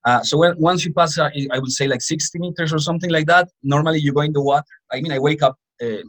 Uh, 0.06 0.22
so 0.22 0.38
when, 0.38 0.54
once 0.58 0.84
you 0.84 0.94
pass, 0.94 1.18
uh, 1.18 1.28
I 1.50 1.58
would 1.58 1.72
say 1.72 1.88
like 1.88 2.00
60 2.00 2.38
meters 2.38 2.72
or 2.72 2.78
something 2.78 3.10
like 3.10 3.26
that. 3.26 3.48
Normally 3.64 3.98
you 3.98 4.12
go 4.12 4.20
in 4.20 4.32
the 4.32 4.40
water. 4.40 4.64
I 4.92 5.00
mean, 5.00 5.10
I 5.10 5.18
wake 5.18 5.42
up 5.42 5.56
uh, 5.82 6.02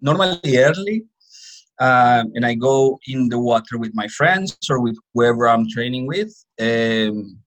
normally 0.00 0.58
early 0.58 1.04
um, 1.80 2.32
and 2.34 2.44
I 2.44 2.54
go 2.54 2.98
in 3.06 3.28
the 3.28 3.38
water 3.38 3.78
with 3.78 3.92
my 3.94 4.08
friends 4.08 4.56
or 4.68 4.80
with 4.80 4.96
whoever 5.14 5.48
I'm 5.48 5.68
training 5.68 6.06
with. 6.06 6.32
Um, 6.60 7.38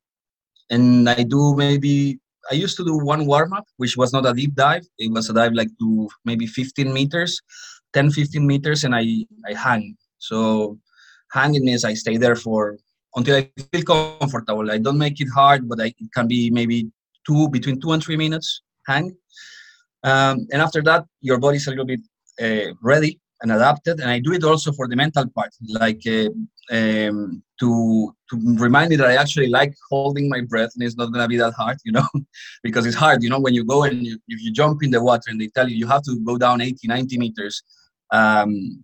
and 0.69 1.09
I 1.09 1.23
do 1.23 1.55
maybe, 1.55 2.19
I 2.50 2.55
used 2.55 2.77
to 2.77 2.85
do 2.85 2.97
one 2.97 3.25
warm 3.25 3.51
up, 3.51 3.65
which 3.77 3.97
was 3.97 4.13
not 4.13 4.25
a 4.25 4.33
deep 4.33 4.55
dive. 4.55 4.85
It 4.97 5.11
was 5.11 5.29
a 5.29 5.33
dive 5.33 5.53
like 5.53 5.69
to 5.79 6.09
maybe 6.23 6.47
15 6.47 6.93
meters, 6.93 7.41
10, 7.93 8.11
15 8.11 8.47
meters, 8.47 8.83
and 8.85 8.95
I, 8.95 9.25
I 9.45 9.53
hang. 9.53 9.97
So 10.17 10.79
hanging 11.31 11.65
means 11.65 11.83
I 11.83 11.93
stay 11.93 12.15
there 12.15 12.38
for 12.38 12.77
until 13.15 13.35
I 13.35 13.51
feel 13.73 13.83
comfortable. 13.83 14.71
I 14.71 14.77
don't 14.77 14.97
make 14.97 15.19
it 15.19 15.27
hard, 15.27 15.67
but 15.67 15.81
I, 15.81 15.88
it 15.88 16.13
can 16.13 16.27
be 16.29 16.50
maybe 16.50 16.89
two, 17.27 17.50
between 17.50 17.81
two 17.81 17.91
and 17.91 18.01
three 18.01 18.17
minutes 18.17 18.61
hang. 18.88 19.15
Um, 20.03 20.47
and 20.51 20.61
after 20.61 20.81
that, 20.83 21.05
your 21.19 21.38
body's 21.38 21.67
a 21.67 21.71
little 21.71 21.85
bit 21.85 22.00
uh, 22.41 22.73
ready 22.81 23.19
and 23.41 23.51
adapted. 23.51 24.00
And 24.00 24.10
I 24.10 24.19
do 24.19 24.33
it 24.33 24.43
also 24.43 24.71
for 24.71 24.88
the 24.88 24.95
mental 24.95 25.27
part, 25.27 25.51
like 25.67 26.01
uh, 26.07 26.29
um, 26.71 27.43
to 27.60 28.15
to 28.29 28.36
remind 28.57 28.89
me 28.89 28.95
that 28.98 29.07
I 29.07 29.15
actually 29.15 29.48
like 29.48 29.74
holding 29.89 30.29
my 30.29 30.41
breath, 30.41 30.71
and 30.75 30.83
it's 30.83 30.95
not 30.95 31.12
gonna 31.12 31.27
be 31.27 31.38
that 31.38 31.53
hard, 31.53 31.77
you 31.83 31.91
know, 31.91 32.07
because 32.63 32.86
it's 32.86 32.95
hard, 32.95 33.24
you 33.24 33.29
know, 33.29 33.39
when 33.39 33.53
you 33.53 33.63
go 33.63 33.83
and 33.83 34.05
you, 34.05 34.19
if 34.27 34.41
you 34.41 34.51
jump 34.51 34.83
in 34.83 34.91
the 34.91 35.03
water 35.03 35.27
and 35.27 35.39
they 35.39 35.48
tell 35.48 35.69
you 35.69 35.75
you 35.75 35.88
have 35.88 36.03
to 36.03 36.19
go 36.24 36.38
down 36.38 36.62
80, 36.62 36.88
90 36.88 37.17
meters. 37.17 37.63
Um, 38.12 38.83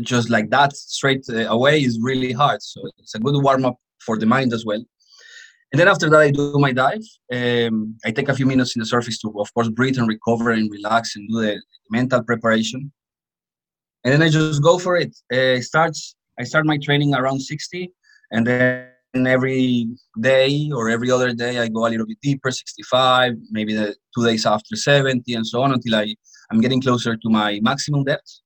just 0.00 0.30
like 0.30 0.48
that 0.48 0.74
straight 0.74 1.22
uh, 1.28 1.48
away 1.48 1.82
is 1.82 2.00
really 2.00 2.32
hard 2.32 2.62
so 2.62 2.80
it's 2.96 3.14
a 3.14 3.18
good 3.18 3.34
warm 3.42 3.66
up 3.66 3.76
for 4.00 4.16
the 4.16 4.24
mind 4.24 4.54
as 4.54 4.64
well 4.64 4.82
and 5.72 5.80
then 5.80 5.88
after 5.88 6.10
that, 6.10 6.20
I 6.20 6.30
do 6.30 6.58
my 6.58 6.72
dive. 6.72 7.02
Um, 7.32 7.96
I 8.04 8.10
take 8.10 8.28
a 8.28 8.34
few 8.34 8.44
minutes 8.44 8.76
in 8.76 8.80
the 8.80 8.86
surface 8.86 9.18
to, 9.20 9.32
of 9.40 9.52
course, 9.54 9.70
breathe 9.70 9.96
and 9.96 10.06
recover 10.06 10.50
and 10.50 10.70
relax 10.70 11.16
and 11.16 11.26
do 11.28 11.40
the 11.40 11.62
mental 11.90 12.22
preparation. 12.22 12.92
And 14.04 14.12
then 14.12 14.22
I 14.22 14.28
just 14.28 14.62
go 14.62 14.78
for 14.78 14.96
it. 14.96 15.16
Uh, 15.32 15.60
starts. 15.60 16.16
I 16.38 16.44
start 16.44 16.66
my 16.66 16.78
training 16.78 17.14
around 17.14 17.40
60, 17.40 17.92
and 18.32 18.46
then 18.46 18.88
every 19.26 19.88
day 20.20 20.70
or 20.74 20.88
every 20.88 21.10
other 21.10 21.32
day 21.32 21.58
I 21.58 21.68
go 21.68 21.86
a 21.86 21.90
little 21.90 22.06
bit 22.06 22.18
deeper, 22.22 22.50
65, 22.50 23.34
maybe 23.50 23.74
the 23.74 23.94
two 24.16 24.24
days 24.24 24.46
after 24.46 24.74
70, 24.74 25.34
and 25.34 25.46
so 25.46 25.62
on 25.62 25.72
until 25.72 25.94
I 25.96 26.14
I'm 26.50 26.60
getting 26.60 26.82
closer 26.82 27.16
to 27.16 27.28
my 27.30 27.60
maximum 27.62 28.04
depth. 28.04 28.40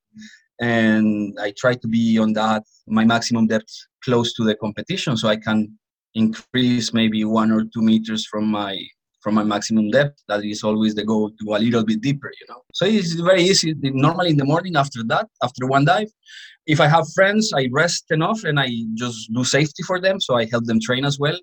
And 0.61 1.37
I 1.41 1.53
try 1.57 1.75
to 1.75 1.89
be 1.89 2.19
on 2.19 2.33
that 2.35 2.63
my 2.87 3.05
maximum 3.05 3.47
depth 3.47 3.73
close 4.05 4.35
to 4.35 4.45
the 4.45 4.55
competition, 4.57 5.17
so 5.17 5.29
I 5.29 5.37
can 5.37 5.79
increase 6.15 6.93
maybe 6.93 7.25
one 7.25 7.53
or 7.53 7.65
two 7.65 7.83
meters 7.83 8.27
from 8.27 8.47
my 8.47 8.75
from 9.27 9.35
my 9.35 9.43
maximum 9.43 9.91
depth. 9.91 10.23
That 10.29 10.45
is 10.45 10.63
always 10.63 10.95
the 10.95 11.05
goal 11.05 11.31
to 11.31 11.45
go 11.45 11.57
a 11.57 11.63
little 11.67 11.85
bit 11.85 12.01
deeper, 12.01 12.31
you 12.41 12.47
know. 12.49 12.61
So 12.75 12.85
it's 12.87 13.15
very 13.15 13.43
easy. 13.43 13.75
Normally 14.07 14.31
in 14.31 14.37
the 14.37 14.45
morning 14.45 14.77
after 14.77 15.03
that, 15.13 15.27
after 15.43 15.67
one 15.67 15.85
dive, 15.85 16.13
if 16.75 16.79
I 16.81 16.87
have 16.87 17.07
friends, 17.13 17.53
I 17.53 17.69
rest 17.73 18.05
enough 18.11 18.45
and 18.45 18.61
I 18.61 18.69
just 18.95 19.33
do 19.33 19.43
safety 19.43 19.83
for 19.83 19.99
them. 20.01 20.21
So 20.21 20.37
I 20.37 20.45
help 20.45 20.65
them 20.67 20.79
train 20.81 21.05
as 21.05 21.19
well. 21.19 21.39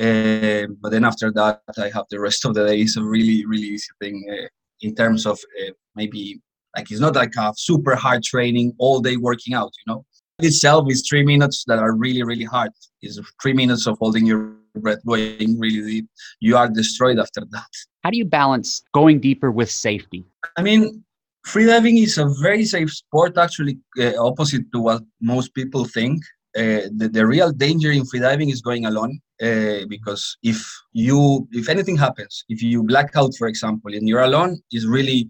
Uh, 0.00 0.66
but 0.82 0.90
then 0.90 1.04
after 1.04 1.30
that, 1.40 1.60
I 1.86 1.90
have 1.96 2.06
the 2.10 2.18
rest 2.18 2.44
of 2.44 2.54
the 2.54 2.66
day. 2.66 2.80
It's 2.80 2.96
a 2.96 3.04
really, 3.04 3.46
really 3.46 3.68
easy 3.76 3.92
thing 4.00 4.16
uh, 4.32 4.48
in 4.80 4.96
terms 4.96 5.24
of 5.24 5.38
uh, 5.60 5.70
maybe 5.94 6.40
like 6.76 6.90
it's 6.90 7.00
not 7.06 7.14
like 7.14 7.34
a 7.36 7.52
super 7.56 7.94
hard 7.94 8.24
training 8.24 8.72
all 8.78 8.98
day 9.00 9.16
working 9.16 9.54
out, 9.54 9.72
you 9.80 9.92
know 9.92 10.04
itself 10.40 10.86
is 10.88 11.04
three 11.08 11.24
minutes 11.24 11.64
that 11.66 11.80
are 11.80 11.96
really 11.96 12.22
really 12.22 12.44
hard 12.44 12.70
is 13.02 13.20
three 13.42 13.52
minutes 13.52 13.88
of 13.88 13.98
holding 13.98 14.24
your 14.24 14.54
breath 14.78 15.04
going 15.06 15.58
really 15.58 15.82
deep. 15.82 16.08
You 16.40 16.56
are 16.56 16.68
destroyed 16.68 17.18
after 17.18 17.42
that. 17.50 17.72
How 18.04 18.10
do 18.10 18.18
you 18.18 18.24
balance 18.24 18.82
going 18.92 19.20
deeper 19.20 19.50
with 19.50 19.70
safety? 19.70 20.24
I 20.56 20.62
mean 20.62 21.04
freediving 21.46 22.02
is 22.02 22.18
a 22.18 22.26
very 22.42 22.64
safe 22.64 22.92
sport 22.92 23.38
actually 23.38 23.78
uh, 23.98 24.12
opposite 24.22 24.70
to 24.72 24.80
what 24.80 25.02
most 25.20 25.54
people 25.54 25.84
think. 25.84 26.22
Uh, 26.56 26.88
the, 26.96 27.08
the 27.12 27.24
real 27.26 27.52
danger 27.52 27.92
in 27.92 28.02
freediving 28.02 28.50
is 28.50 28.62
going 28.62 28.86
alone 28.86 29.20
uh, 29.42 29.80
because 29.88 30.36
if 30.42 30.58
you 30.92 31.46
if 31.52 31.68
anything 31.68 31.96
happens 31.96 32.42
if 32.48 32.62
you 32.62 32.82
black 32.82 33.10
out 33.16 33.32
for 33.36 33.46
example 33.46 33.92
and 33.94 34.08
you're 34.08 34.22
alone 34.22 34.58
is 34.72 34.86
really 34.86 35.28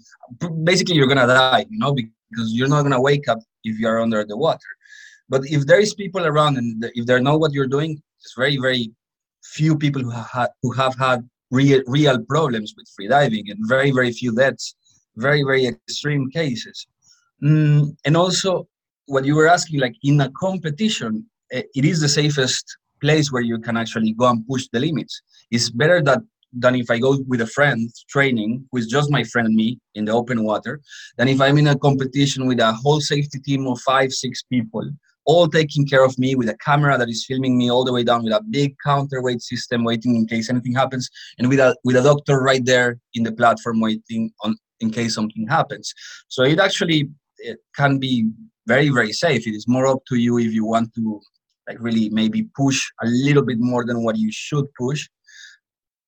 basically 0.62 0.95
you're 0.95 1.09
gonna 1.09 1.26
die 1.26 1.67
you 1.69 1.78
know 1.78 1.93
because 1.93 2.52
you're 2.55 2.69
not 2.69 2.83
gonna 2.83 3.00
wake 3.00 3.28
up 3.28 3.40
if 3.64 3.78
you're 3.78 4.00
under 4.00 4.25
the 4.25 4.37
water. 4.37 4.71
But 5.28 5.43
if 5.45 5.67
there 5.67 5.81
is 5.81 5.95
people 5.95 6.26
around 6.26 6.57
and 6.57 6.90
if 6.95 7.07
they 7.07 7.21
know 7.21 7.37
what 7.37 7.52
you're 7.52 7.67
doing, 7.67 8.02
it's 8.21 8.35
very, 8.37 8.57
very 8.57 8.90
few 9.45 9.76
people 9.76 10.02
who 10.02 10.12
who 10.62 10.73
have 10.73 10.97
had 10.97 11.28
real, 11.50 11.83
real 11.87 12.23
problems 12.25 12.75
with 12.76 12.88
freediving 12.99 13.50
and 13.50 13.59
very, 13.66 13.90
very 13.90 14.12
few 14.12 14.35
deaths, 14.35 14.75
very, 15.16 15.42
very 15.42 15.66
extreme 15.66 16.30
cases. 16.30 16.87
Mm, 17.42 17.97
and 18.04 18.16
also, 18.16 18.68
what 19.07 19.25
you 19.25 19.35
were 19.35 19.49
asking, 19.49 19.80
like 19.80 19.95
in 20.02 20.21
a 20.21 20.30
competition, 20.33 21.25
eh, 21.52 21.62
it 21.75 21.85
is 21.85 22.00
the 22.00 22.09
safest 22.09 22.76
place 23.00 23.33
where 23.33 23.42
you 23.42 23.59
can 23.59 23.76
actually 23.76 24.12
go 24.12 24.28
and 24.28 24.47
push 24.47 24.66
the 24.73 24.80
limits. 24.80 25.23
It's 25.50 25.71
better 25.71 26.02
that 26.02 26.21
than 26.52 26.75
if 26.75 26.90
I 26.90 26.99
go 26.99 27.18
with 27.26 27.42
a 27.42 27.47
friend 27.47 27.90
training 28.09 28.66
with 28.73 28.88
just 28.88 29.11
my 29.11 29.23
friend 29.23 29.49
and 29.49 29.54
me 29.54 29.78
in 29.95 30.07
the 30.07 30.12
open 30.12 30.45
water, 30.45 30.80
than 31.18 31.28
if 31.28 31.40
I'm 31.40 31.59
in 31.59 31.66
a 31.66 31.78
competition 31.78 32.47
with 32.47 32.59
a 32.59 32.73
whole 32.73 33.00
safety 33.00 33.38
team 33.38 33.66
of 33.66 33.78
five, 33.80 34.12
six 34.12 34.42
people 34.42 34.90
all 35.28 35.47
taking 35.47 35.87
care 35.87 36.02
of 36.02 36.18
me 36.18 36.35
with 36.35 36.49
a 36.49 36.56
camera 36.56 36.97
that 36.97 37.11
is 37.11 37.26
filming 37.26 37.56
me 37.56 37.70
all 37.70 37.85
the 37.85 37.92
way 37.92 38.02
down 38.02 38.25
with 38.25 38.32
a 38.32 38.42
big 38.49 38.75
counterweight 38.82 39.42
system 39.42 39.85
waiting 39.85 40.16
in 40.16 40.26
case 40.26 40.49
anything 40.49 40.75
happens 40.75 41.11
and 41.38 41.49
with 41.50 41.61
a 41.61 41.76
with 41.85 41.97
a 41.97 42.02
doctor 42.02 42.40
right 42.40 42.64
there 42.64 42.99
in 43.12 43.23
the 43.23 43.32
platform 43.32 43.78
waiting 43.78 44.32
on 44.42 44.56
in 44.80 44.90
case 44.90 45.14
something 45.14 45.47
happens. 45.47 45.92
So 46.28 46.44
it 46.44 46.58
actually 46.58 47.11
it 47.37 47.58
can 47.76 47.99
be 47.99 48.30
very 48.66 48.88
very 48.88 49.12
safe. 49.12 49.47
It 49.47 49.54
is 49.54 49.68
more 49.68 49.87
up 49.87 50.02
to 50.08 50.16
you 50.16 50.38
if 50.38 50.52
you 50.52 50.64
want 50.64 50.94
to 50.94 51.20
like 51.68 51.78
really 51.78 52.08
maybe 52.08 52.49
push 52.56 52.80
a 53.02 53.06
little 53.06 53.44
bit 53.44 53.58
more 53.61 53.85
than 53.85 54.02
what 54.02 54.16
you 54.16 54.32
should 54.32 54.66
push. 54.80 55.06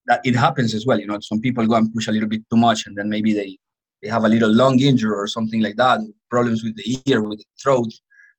That 0.07 0.23
it 0.25 0.35
happens 0.35 0.73
as 0.75 0.87
well 0.87 0.99
you 0.99 1.07
know 1.07 1.21
some 1.21 1.41
people 1.43 1.67
go 1.67 1.75
and 1.75 1.93
push 1.93 2.09
a 2.09 2.13
little 2.13 2.29
bit 2.29 2.43
too 2.51 2.57
much 2.57 2.87
and 2.87 2.97
then 2.97 3.11
maybe 3.11 3.35
they 3.35 3.59
they 4.03 4.09
have 4.09 4.25
a 4.25 4.33
little 4.35 4.53
lung 4.63 4.81
injury 4.81 5.15
or 5.15 5.27
something 5.27 5.61
like 5.61 5.77
that 5.77 6.01
problems 6.31 6.65
with 6.65 6.75
the 6.77 6.99
ear 7.07 7.21
with 7.21 7.39
the 7.41 7.45
throat. 7.63 7.93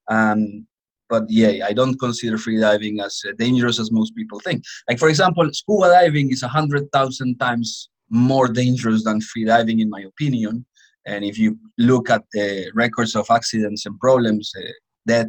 Um, 0.10 0.66
but 1.12 1.26
yeah, 1.30 1.66
I 1.68 1.74
don't 1.74 2.00
consider 2.00 2.38
freediving 2.38 3.04
as 3.04 3.22
uh, 3.28 3.34
dangerous 3.38 3.80
as 3.80 3.92
most 3.92 4.16
people 4.16 4.40
think. 4.40 4.64
Like 4.88 4.98
for 4.98 5.10
example, 5.10 5.48
scuba 5.52 5.90
diving 5.90 6.32
is 6.32 6.42
a 6.42 6.48
hundred 6.48 6.90
thousand 6.94 7.38
times 7.38 7.90
more 8.10 8.48
dangerous 8.48 9.04
than 9.04 9.20
freediving, 9.20 9.82
in 9.82 9.90
my 9.90 10.02
opinion. 10.02 10.66
And 11.06 11.26
if 11.26 11.38
you 11.38 11.60
look 11.78 12.10
at 12.10 12.24
the 12.32 12.72
records 12.74 13.16
of 13.16 13.26
accidents 13.30 13.86
and 13.86 14.00
problems, 14.00 14.54
uh, 14.58 15.14
uh, 15.14 15.24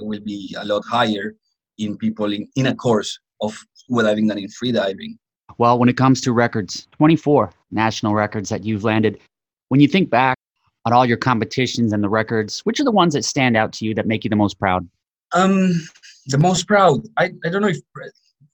will 0.00 0.20
be 0.20 0.56
a 0.58 0.64
lot 0.64 0.82
higher 0.84 1.34
in 1.78 1.96
people 1.96 2.32
in, 2.32 2.48
in 2.56 2.66
a 2.66 2.74
course 2.74 3.18
of 3.40 3.56
scuba 3.74 4.02
diving 4.02 4.26
than 4.26 4.38
in 4.38 4.48
freediving. 4.48 5.12
Well, 5.58 5.78
when 5.78 5.88
it 5.88 5.96
comes 5.96 6.20
to 6.22 6.32
records, 6.32 6.88
24 6.92 7.52
national 7.70 8.14
records 8.14 8.48
that 8.48 8.64
you've 8.64 8.82
landed. 8.82 9.20
When 9.68 9.80
you 9.80 9.86
think 9.86 10.10
back 10.10 10.36
on 10.84 10.92
all 10.92 11.06
your 11.06 11.16
competitions 11.16 11.92
and 11.92 12.02
the 12.02 12.08
records, 12.08 12.60
which 12.60 12.80
are 12.80 12.84
the 12.84 12.90
ones 12.90 13.14
that 13.14 13.24
stand 13.24 13.56
out 13.56 13.72
to 13.74 13.84
you 13.84 13.94
that 13.94 14.06
make 14.06 14.24
you 14.24 14.30
the 14.30 14.36
most 14.36 14.58
proud? 14.58 14.88
Um, 15.34 15.80
the 16.26 16.38
most 16.38 16.66
proud. 16.66 17.02
I, 17.18 17.32
I 17.44 17.48
don't 17.48 17.62
know 17.62 17.68
if 17.68 17.80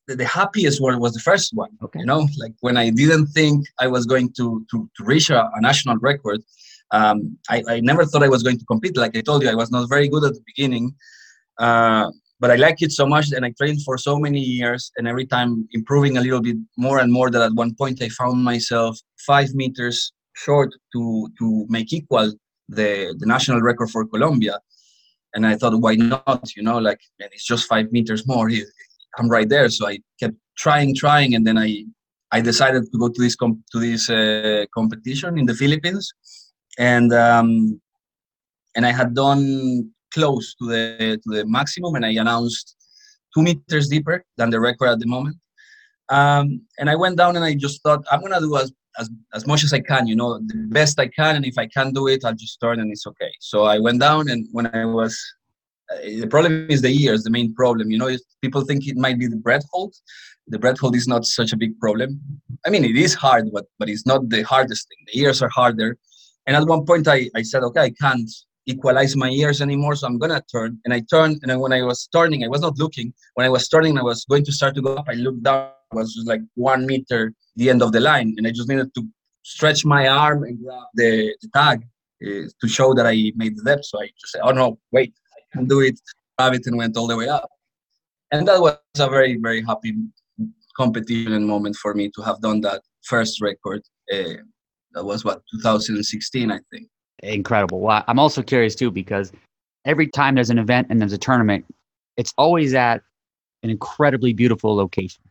the 0.06 0.24
happiest 0.24 0.80
one 0.80 0.98
was 1.00 1.12
the 1.12 1.20
first 1.20 1.52
one. 1.54 1.70
Okay. 1.82 2.00
You 2.00 2.06
know, 2.06 2.26
like 2.38 2.54
when 2.60 2.76
I 2.76 2.90
didn't 2.90 3.26
think 3.28 3.66
I 3.78 3.86
was 3.86 4.06
going 4.06 4.32
to 4.38 4.64
to, 4.70 4.90
to 4.96 5.04
reach 5.04 5.30
a, 5.30 5.50
a 5.54 5.60
national 5.60 5.96
record. 5.98 6.40
Um, 6.90 7.36
I, 7.50 7.62
I 7.68 7.80
never 7.80 8.06
thought 8.06 8.22
I 8.22 8.30
was 8.30 8.42
going 8.42 8.58
to 8.58 8.64
compete. 8.64 8.96
Like 8.96 9.14
I 9.14 9.20
told 9.20 9.42
you, 9.42 9.50
I 9.50 9.54
was 9.54 9.70
not 9.70 9.88
very 9.90 10.08
good 10.08 10.24
at 10.24 10.32
the 10.32 10.42
beginning. 10.46 10.94
Uh, 11.58 12.10
but 12.40 12.50
I 12.50 12.56
like 12.56 12.82
it 12.82 12.92
so 12.92 13.06
much 13.06 13.32
and 13.32 13.44
I 13.44 13.52
trained 13.58 13.82
for 13.82 13.98
so 13.98 14.18
many 14.18 14.40
years 14.40 14.92
and 14.96 15.08
every 15.08 15.26
time 15.26 15.68
improving 15.72 16.16
a 16.16 16.20
little 16.20 16.40
bit 16.40 16.56
more 16.76 17.00
and 17.00 17.12
more 17.12 17.30
that 17.30 17.42
at 17.42 17.52
one 17.54 17.74
point 17.74 18.00
I 18.00 18.08
found 18.08 18.42
myself 18.42 18.96
five 19.26 19.54
meters 19.54 20.12
short 20.34 20.70
to 20.92 21.28
to 21.38 21.66
make 21.68 21.92
equal 21.92 22.32
the, 22.68 23.14
the 23.18 23.26
national 23.26 23.60
record 23.60 23.90
for 23.90 24.06
Colombia 24.06 24.60
and 25.34 25.46
I 25.46 25.56
thought, 25.56 25.80
why 25.80 25.94
not? 25.94 26.56
You 26.56 26.62
know, 26.62 26.78
like 26.78 27.00
man, 27.18 27.28
it's 27.32 27.44
just 27.44 27.66
five 27.66 27.92
meters 27.92 28.26
more. 28.26 28.50
I'm 29.18 29.28
right 29.28 29.48
there. 29.48 29.68
So 29.68 29.88
I 29.88 29.98
kept 30.20 30.36
trying, 30.56 30.94
trying, 30.94 31.34
and 31.34 31.46
then 31.46 31.58
I 31.58 31.84
I 32.30 32.40
decided 32.40 32.90
to 32.92 32.98
go 32.98 33.08
to 33.08 33.20
this 33.20 33.36
com- 33.36 33.64
to 33.72 33.80
this 33.80 34.10
uh, 34.10 34.64
competition 34.74 35.38
in 35.38 35.46
the 35.46 35.54
Philippines, 35.54 36.12
and 36.78 37.12
um, 37.12 37.80
and 38.76 38.86
I 38.86 38.92
had 38.92 39.14
done 39.14 39.90
close 40.12 40.54
to 40.56 40.66
the 40.66 41.20
to 41.22 41.36
the 41.36 41.44
maximum, 41.46 41.94
and 41.94 42.04
I 42.04 42.10
announced 42.10 42.76
two 43.34 43.42
meters 43.42 43.88
deeper 43.88 44.24
than 44.36 44.50
the 44.50 44.60
record 44.60 44.88
at 44.88 44.98
the 45.00 45.06
moment. 45.06 45.36
Um, 46.10 46.62
and 46.78 46.88
I 46.88 46.96
went 46.96 47.18
down 47.18 47.36
and 47.36 47.44
I 47.44 47.54
just 47.54 47.82
thought 47.82 48.04
I'm 48.10 48.22
gonna 48.22 48.40
do 48.40 48.56
as 48.56 48.72
as, 48.98 49.10
as 49.34 49.46
much 49.46 49.64
as 49.64 49.72
I 49.72 49.80
can, 49.80 50.06
you 50.06 50.16
know, 50.16 50.38
the 50.38 50.54
best 50.68 50.98
I 50.98 51.08
can. 51.08 51.36
And 51.36 51.46
if 51.46 51.56
I 51.56 51.66
can't 51.66 51.94
do 51.94 52.08
it, 52.08 52.24
I'll 52.24 52.34
just 52.34 52.60
turn 52.60 52.80
and 52.80 52.90
it's 52.90 53.06
okay. 53.06 53.32
So 53.40 53.64
I 53.64 53.78
went 53.78 54.00
down, 54.00 54.28
and 54.28 54.46
when 54.52 54.66
I 54.74 54.84
was, 54.84 55.18
uh, 55.92 55.96
the 56.02 56.26
problem 56.26 56.66
is 56.70 56.82
the 56.82 56.90
ears, 57.02 57.22
the 57.22 57.30
main 57.30 57.54
problem. 57.54 57.90
You 57.90 57.98
know, 57.98 58.10
people 58.42 58.62
think 58.62 58.86
it 58.86 58.96
might 58.96 59.18
be 59.18 59.26
the 59.26 59.36
breath 59.36 59.64
hold. 59.72 59.94
The 60.48 60.58
breath 60.58 60.78
hold 60.80 60.96
is 60.96 61.06
not 61.06 61.24
such 61.24 61.52
a 61.52 61.56
big 61.56 61.78
problem. 61.78 62.20
I 62.66 62.70
mean, 62.70 62.84
it 62.84 62.96
is 62.96 63.14
hard, 63.14 63.52
but 63.52 63.66
but 63.78 63.88
it's 63.88 64.06
not 64.06 64.28
the 64.28 64.42
hardest 64.42 64.88
thing. 64.88 64.98
The 65.12 65.20
ears 65.20 65.42
are 65.42 65.50
harder. 65.50 65.96
And 66.46 66.56
at 66.56 66.66
one 66.66 66.86
point, 66.86 67.06
I, 67.06 67.28
I 67.36 67.42
said, 67.42 67.62
okay, 67.62 67.82
I 67.82 67.90
can't 67.90 68.30
equalize 68.64 69.14
my 69.16 69.28
ears 69.28 69.60
anymore, 69.60 69.94
so 69.96 70.06
I'm 70.06 70.18
gonna 70.18 70.42
turn. 70.50 70.78
And 70.84 70.94
I 70.94 71.00
turned, 71.00 71.40
and 71.42 71.60
when 71.60 71.72
I 71.72 71.82
was 71.82 72.08
turning, 72.10 72.44
I 72.44 72.48
was 72.48 72.62
not 72.62 72.78
looking. 72.78 73.12
When 73.34 73.46
I 73.46 73.50
was 73.50 73.68
turning, 73.68 73.98
I 73.98 74.02
was 74.02 74.24
going 74.24 74.44
to 74.44 74.52
start 74.52 74.74
to 74.76 74.82
go 74.82 74.94
up. 74.94 75.06
I 75.08 75.14
looked 75.14 75.42
down, 75.42 75.70
was 75.92 76.14
just 76.14 76.26
like 76.26 76.40
one 76.54 76.86
meter 76.86 77.32
the 77.56 77.70
end 77.70 77.82
of 77.82 77.92
the 77.92 78.00
line, 78.00 78.34
and 78.36 78.46
I 78.46 78.50
just 78.50 78.68
needed 78.68 78.94
to 78.94 79.06
stretch 79.42 79.84
my 79.84 80.08
arm 80.08 80.44
and 80.44 80.62
grab 80.62 80.84
the, 80.94 81.34
the 81.40 81.48
tag 81.54 81.82
uh, 82.24 82.48
to 82.60 82.68
show 82.68 82.94
that 82.94 83.06
I 83.06 83.32
made 83.36 83.56
the 83.56 83.64
depth. 83.64 83.86
So 83.86 84.00
I 84.00 84.06
just 84.20 84.32
said, 84.32 84.42
"Oh 84.44 84.52
no, 84.52 84.78
wait, 84.92 85.14
I 85.36 85.40
can 85.56 85.66
do 85.66 85.80
it." 85.80 85.98
Grab 86.38 86.54
it 86.54 86.66
and 86.66 86.76
went 86.76 86.96
all 86.96 87.06
the 87.06 87.16
way 87.16 87.28
up, 87.28 87.50
and 88.30 88.46
that 88.46 88.60
was 88.60 88.76
a 88.98 89.08
very 89.08 89.36
very 89.36 89.62
happy 89.62 89.94
competition 90.76 91.44
moment 91.44 91.76
for 91.76 91.94
me 91.94 92.10
to 92.14 92.22
have 92.22 92.40
done 92.40 92.60
that 92.60 92.82
first 93.02 93.40
record. 93.40 93.82
Uh, 94.12 94.42
that 94.92 95.04
was 95.04 95.24
what 95.24 95.42
2016 95.52 96.50
i 96.50 96.58
think 96.70 96.88
incredible 97.22 97.80
well 97.80 98.04
i'm 98.08 98.18
also 98.18 98.42
curious 98.42 98.74
too 98.74 98.90
because 98.90 99.32
every 99.84 100.06
time 100.06 100.34
there's 100.34 100.50
an 100.50 100.58
event 100.58 100.86
and 100.90 101.00
there's 101.00 101.12
a 101.12 101.18
tournament 101.18 101.64
it's 102.16 102.32
always 102.36 102.74
at 102.74 103.02
an 103.62 103.70
incredibly 103.70 104.32
beautiful 104.32 104.74
location 104.74 105.22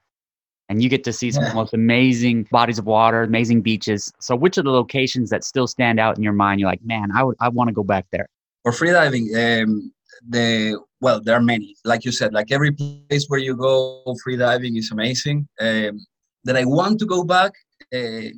and 0.69 0.83
you 0.83 0.89
get 0.89 1.03
to 1.05 1.13
see 1.13 1.31
some 1.31 1.43
yeah. 1.43 1.49
of 1.49 1.53
the 1.53 1.59
most 1.59 1.73
amazing 1.73 2.43
bodies 2.51 2.79
of 2.79 2.85
water 2.85 3.23
amazing 3.23 3.61
beaches. 3.61 4.11
So 4.19 4.35
which 4.35 4.57
are 4.57 4.63
the 4.63 4.71
locations 4.71 5.29
that 5.29 5.43
still 5.43 5.67
stand 5.67 5.99
out 5.99 6.17
in 6.17 6.23
your 6.23 6.33
mind 6.33 6.59
you're 6.59 6.69
like 6.69 6.83
man 6.83 7.09
i 7.15 7.23
would 7.23 7.35
i 7.39 7.49
want 7.49 7.67
to 7.69 7.73
go 7.73 7.83
back 7.83 8.05
there. 8.11 8.27
For 8.63 8.71
freediving 8.71 9.25
um 9.35 9.91
the 10.27 10.79
well 11.01 11.21
there 11.21 11.35
are 11.35 11.41
many. 11.41 11.75
Like 11.85 12.05
you 12.05 12.11
said 12.11 12.33
like 12.33 12.51
every 12.51 12.71
place 12.71 13.25
where 13.27 13.39
you 13.39 13.55
go 13.55 14.03
freediving 14.25 14.77
is 14.77 14.91
amazing. 14.91 15.47
Um, 15.59 16.05
that 16.43 16.55
i 16.55 16.63
want 16.63 16.97
to 16.99 17.05
go 17.05 17.23
back 17.25 17.51
uh, 17.93 18.29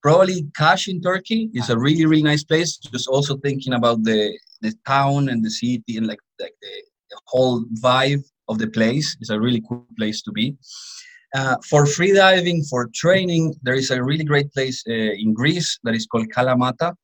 probably 0.00 0.46
kash 0.56 0.86
in 0.88 1.00
turkey 1.00 1.50
is 1.54 1.70
a 1.70 1.78
really 1.78 2.06
really 2.06 2.22
nice 2.22 2.44
place. 2.44 2.76
Just 2.76 3.08
also 3.08 3.36
thinking 3.36 3.74
about 3.74 4.02
the 4.04 4.38
the 4.60 4.72
town 4.86 5.28
and 5.28 5.44
the 5.44 5.50
city 5.50 5.96
and 5.96 6.06
like 6.06 6.20
like 6.40 6.54
the, 6.62 6.74
the 7.10 7.20
whole 7.26 7.64
vibe 7.82 8.24
of 8.48 8.58
the 8.58 8.68
place 8.68 9.16
is 9.20 9.30
a 9.30 9.40
really 9.40 9.62
cool 9.68 9.86
place 9.96 10.22
to 10.22 10.32
be 10.32 10.56
uh, 11.34 11.56
for 11.68 11.84
freediving 11.84 12.66
for 12.68 12.88
training 12.94 13.54
there 13.62 13.74
is 13.74 13.90
a 13.90 14.02
really 14.02 14.24
great 14.24 14.52
place 14.52 14.82
uh, 14.88 14.92
in 14.92 15.32
greece 15.32 15.78
that 15.84 15.94
is 15.94 16.06
called 16.06 16.28
kalamata 16.28 16.94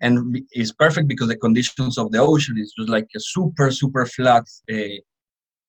and 0.00 0.40
it's 0.52 0.72
perfect 0.72 1.08
because 1.08 1.28
the 1.28 1.36
conditions 1.36 1.98
of 1.98 2.10
the 2.12 2.18
ocean 2.18 2.56
is 2.58 2.72
just 2.78 2.88
like 2.88 3.08
a 3.16 3.20
super 3.20 3.70
super 3.70 4.06
flat 4.06 4.44
uh, 4.72 4.98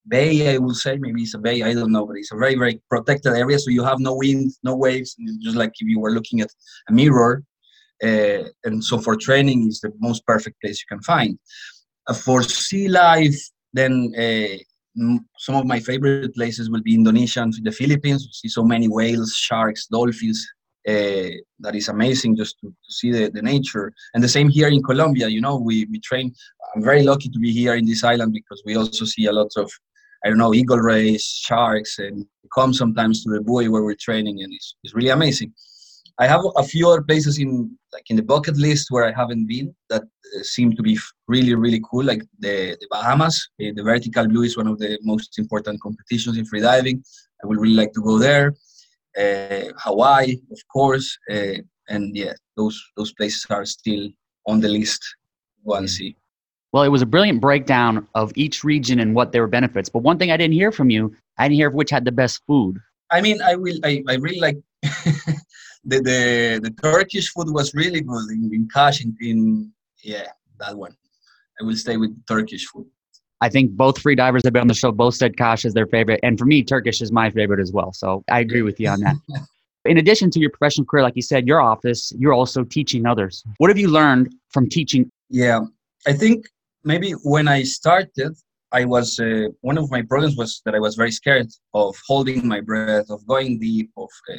bay 0.08 0.54
i 0.54 0.58
will 0.58 0.74
say. 0.74 0.98
Maybe 0.98 1.24
it's 1.24 1.36
a 1.36 1.40
bay 1.40 1.62
i 1.62 1.74
don't 1.74 1.92
know 1.92 2.06
but 2.06 2.18
it's 2.18 2.32
a 2.32 2.38
very 2.38 2.56
very 2.56 2.82
protected 2.90 3.34
area 3.34 3.60
so 3.60 3.70
you 3.70 3.84
have 3.84 4.00
no 4.00 4.16
wind 4.16 4.52
no 4.64 4.76
waves 4.76 5.16
it's 5.18 5.38
just 5.38 5.58
like 5.58 5.72
if 5.80 5.88
you 5.88 6.00
were 6.00 6.12
looking 6.12 6.42
at 6.42 6.52
a 6.90 6.94
mirror 6.94 7.44
uh, 8.04 8.44
and 8.64 8.84
so 8.84 8.98
for 8.98 9.16
training 9.16 9.68
is 9.68 9.82
the 9.82 9.92
most 10.00 10.26
perfect 10.26 10.62
place 10.62 10.80
you 10.82 10.96
can 10.96 11.04
find. 11.04 11.38
Uh, 12.08 12.14
for 12.14 12.42
sea 12.44 12.88
life 12.88 13.40
then 13.74 14.12
uh, 14.18 14.58
some 15.38 15.56
of 15.56 15.66
my 15.66 15.80
favorite 15.80 16.34
places 16.36 16.70
will 16.70 16.82
be 16.82 16.96
Indonesia 16.96 17.42
and 17.42 17.54
the 17.64 17.72
Philippines. 17.72 18.26
You 18.26 18.34
see 18.34 18.50
so 18.50 18.64
many 18.64 18.88
whales, 18.88 19.34
sharks, 19.34 19.88
dolphins, 19.88 20.48
uh, 20.88 21.30
that 21.60 21.76
is 21.76 21.90
amazing 21.90 22.36
just 22.36 22.56
to, 22.60 22.68
to, 22.68 22.92
see 22.92 23.12
the, 23.12 23.30
the 23.30 23.42
nature. 23.42 23.92
And 24.14 24.24
the 24.24 24.30
same 24.30 24.50
here 24.50 24.70
in 24.70 24.82
Colombia, 24.82 25.28
you 25.28 25.42
know, 25.42 25.58
we, 25.58 25.86
we 25.92 26.00
train. 26.00 26.34
I'm 26.76 26.84
very 26.84 27.04
lucky 27.04 27.30
to 27.30 27.40
be 27.40 27.52
here 27.52 27.76
in 27.76 27.86
this 27.86 28.04
island 28.04 28.34
because 28.34 28.62
we 28.66 28.76
also 28.76 29.06
see 29.06 29.26
a 29.26 29.34
lot 29.34 29.52
of, 29.58 29.72
I 30.24 30.30
don't 30.30 30.38
know, 30.38 30.54
eagle 30.54 30.80
rays, 30.80 31.24
sharks, 31.24 32.00
and 32.00 32.26
come 32.54 32.74
sometimes 32.74 33.24
to 33.24 33.30
the 33.30 33.42
buoy 33.42 33.68
where 33.68 33.84
we're 33.84 33.96
training, 33.96 34.42
and 34.42 34.54
it's, 34.54 34.76
it's 34.84 34.96
really 34.96 35.10
amazing. 35.10 35.54
I 36.20 36.28
have 36.28 36.42
a 36.58 36.64
few 36.64 36.90
other 36.90 37.02
places 37.02 37.40
in 37.40 37.78
like 37.94 38.04
in 38.10 38.18
the 38.18 38.22
bucket 38.22 38.58
list 38.58 38.88
where 38.92 39.06
I 39.06 39.14
haven't 39.14 39.48
been 39.48 39.74
that 39.90 40.04
uh, 40.04 40.44
seem 40.44 40.76
to 40.76 40.84
be 40.84 40.98
really 41.30 41.56
really 41.56 41.82
cool, 41.90 42.04
like 42.04 42.24
the, 42.40 42.78
the 42.82 42.88
Bahamas. 42.92 43.50
Uh, 43.62 43.72
the 43.74 43.84
Vertical 43.84 44.28
Blue 44.28 44.44
is 44.44 44.58
one 44.58 44.68
of 44.68 44.78
the 44.80 45.00
most 45.02 45.40
important 45.40 45.82
competitions 45.82 46.38
in 46.38 46.46
freediving. 46.46 47.02
I 47.42 47.48
would 47.48 47.58
really 47.58 47.76
like 47.76 47.94
to 47.94 48.02
go 48.02 48.20
there. 48.20 48.54
Uh, 49.18 49.72
Hawaii, 49.78 50.36
of 50.52 50.60
course, 50.72 51.18
uh, 51.32 51.56
and 51.88 52.16
yeah, 52.16 52.34
those 52.58 52.78
those 52.98 53.14
places 53.14 53.46
are 53.50 53.66
still 53.66 54.10
on 54.46 54.60
the 54.60 54.68
list. 54.68 55.02
One 55.64 55.88
see. 55.88 56.18
Well, 56.74 56.84
it 56.84 56.90
was 56.90 57.02
a 57.02 57.06
brilliant 57.06 57.40
breakdown 57.40 58.08
of 58.14 58.32
each 58.36 58.64
region 58.64 59.00
and 59.00 59.16
what 59.16 59.32
their 59.32 59.48
benefits. 59.48 59.90
But 59.90 60.04
one 60.04 60.20
thing 60.20 60.32
I 60.32 60.38
didn't 60.38 60.54
hear 60.54 60.72
from 60.72 60.90
you, 60.90 61.16
I 61.38 61.46
didn't 61.46 61.56
hear 61.56 61.70
which 61.72 61.90
had 61.90 62.06
the 62.06 62.12
best 62.12 62.42
food. 62.46 62.78
I 63.10 63.22
mean, 63.22 63.42
I 63.42 63.56
will. 63.56 63.78
I, 63.86 64.04
I 64.08 64.16
really 64.16 64.40
like 64.40 64.58
the, 65.86 65.98
the 66.02 66.60
the 66.64 66.72
Turkish 66.82 67.32
food 67.32 67.52
was 67.52 67.74
really 67.74 68.02
good 68.02 68.30
in, 68.32 68.50
in 68.54 68.68
Kash. 68.74 69.04
In, 69.04 69.16
in 69.22 69.72
yeah, 70.04 70.28
that 70.60 70.78
one. 70.78 70.96
I 71.60 71.66
will 71.66 71.76
stay 71.76 71.98
with 71.98 72.12
Turkish 72.26 72.66
food. 72.68 72.88
I 73.42 73.50
think 73.50 73.72
both 73.72 74.00
free 74.00 74.16
divers 74.16 74.44
have 74.44 74.54
been 74.54 74.62
on 74.62 74.68
the 74.68 74.74
show 74.74 74.92
both 74.92 75.16
said 75.16 75.38
Kash 75.38 75.66
is 75.66 75.74
their 75.74 75.88
favorite. 75.88 76.20
And 76.24 76.38
for 76.38 76.46
me, 76.46 76.64
Turkish 76.64 77.02
is 77.02 77.12
my 77.12 77.30
favorite 77.30 77.60
as 77.60 77.72
well. 77.72 77.94
So 77.94 78.24
I 78.30 78.40
agree 78.40 78.62
with 78.62 78.80
you 78.80 78.90
on 78.90 79.00
that. 79.02 79.16
In 79.86 79.98
addition 79.98 80.30
to 80.32 80.40
your 80.40 80.50
professional 80.50 80.86
career, 80.86 81.04
like 81.04 81.16
you 81.16 81.22
said, 81.22 81.48
your 81.48 81.62
office, 81.62 82.12
you're 82.20 82.34
also 82.34 82.66
teaching 82.66 83.06
others. 83.06 83.44
What 83.58 83.70
have 83.70 83.78
you 83.78 83.88
learned 83.88 84.36
from 84.50 84.68
teaching? 84.68 85.10
Yeah, 85.30 85.62
I 86.06 86.14
think 86.14 86.46
maybe 86.84 87.12
when 87.24 87.48
I 87.48 87.64
started, 87.64 88.36
I 88.74 88.84
was 88.84 89.20
uh, 89.20 89.48
one 89.62 89.78
of 89.78 89.90
my 89.90 90.02
problems 90.02 90.36
was 90.36 90.62
that 90.66 90.76
I 90.76 90.80
was 90.80 90.96
very 90.96 91.12
scared 91.12 91.48
of 91.74 91.96
holding 92.06 92.46
my 92.46 92.60
breath, 92.60 93.10
of 93.10 93.26
going 93.26 93.58
deep, 93.58 93.90
of 93.96 94.10
uh, 94.30 94.36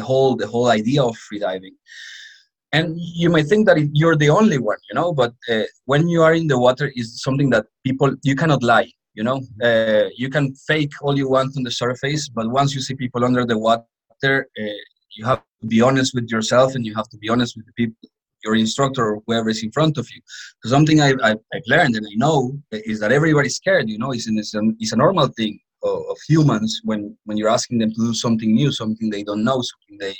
the 0.00 0.06
whole 0.10 0.32
the 0.42 0.50
whole 0.52 0.68
idea 0.80 1.02
of 1.08 1.14
freediving 1.26 1.76
and 2.72 2.86
you 3.22 3.28
may 3.36 3.42
think 3.50 3.62
that 3.68 3.78
you're 4.00 4.20
the 4.24 4.32
only 4.38 4.58
one 4.70 4.80
you 4.88 4.94
know 4.98 5.10
but 5.22 5.32
uh, 5.52 5.66
when 5.90 6.02
you 6.12 6.20
are 6.26 6.34
in 6.40 6.46
the 6.52 6.60
water 6.66 6.86
is 7.00 7.06
something 7.26 7.48
that 7.54 7.64
people 7.88 8.10
you 8.30 8.36
cannot 8.42 8.62
lie 8.62 8.90
you 9.14 9.24
know? 9.24 9.40
Uh, 9.68 10.08
you 10.16 10.28
can 10.30 10.54
fake 10.68 10.92
all 11.02 11.16
you 11.22 11.28
want 11.28 11.56
on 11.56 11.62
the 11.62 11.70
surface 11.70 12.28
but 12.28 12.46
once 12.50 12.74
you 12.74 12.80
see 12.80 12.94
people 12.94 13.24
under 13.24 13.44
the 13.44 13.58
water 13.66 14.48
uh, 14.60 14.80
you 15.16 15.24
have 15.24 15.42
to 15.60 15.66
be 15.66 15.80
honest 15.80 16.14
with 16.14 16.28
yourself 16.30 16.74
and 16.74 16.86
you 16.86 16.94
have 16.94 17.08
to 17.08 17.18
be 17.18 17.28
honest 17.28 17.56
with 17.56 17.66
the 17.66 17.72
people 17.72 17.96
your 18.44 18.56
instructor 18.56 19.04
or 19.10 19.22
whoever 19.26 19.50
is 19.50 19.62
in 19.62 19.70
front 19.70 19.98
of 19.98 20.08
you. 20.14 20.20
So 20.62 20.70
something 20.70 21.02
I, 21.02 21.08
have 21.08 21.66
learned 21.66 21.94
and 21.96 22.06
i 22.06 22.14
know 22.14 22.58
is 22.72 22.98
that 23.00 23.12
everybody's 23.12 23.56
scared 23.56 23.86
you 23.88 23.98
know? 23.98 24.12
It's, 24.12 24.26
it's, 24.28 24.54
a, 24.54 24.62
it's 24.78 24.92
a 24.92 24.96
normal 24.96 25.28
thing 25.28 25.60
of, 25.82 25.98
of 26.10 26.18
humans 26.28 26.80
when 26.84 27.16
when 27.24 27.36
you're 27.36 27.48
asking 27.48 27.78
them 27.78 27.90
to 27.90 28.00
do 28.08 28.14
something 28.14 28.54
new 28.54 28.70
something 28.72 29.10
they 29.10 29.22
don't 29.22 29.44
know 29.44 29.62
something 29.62 29.98
they 29.98 30.14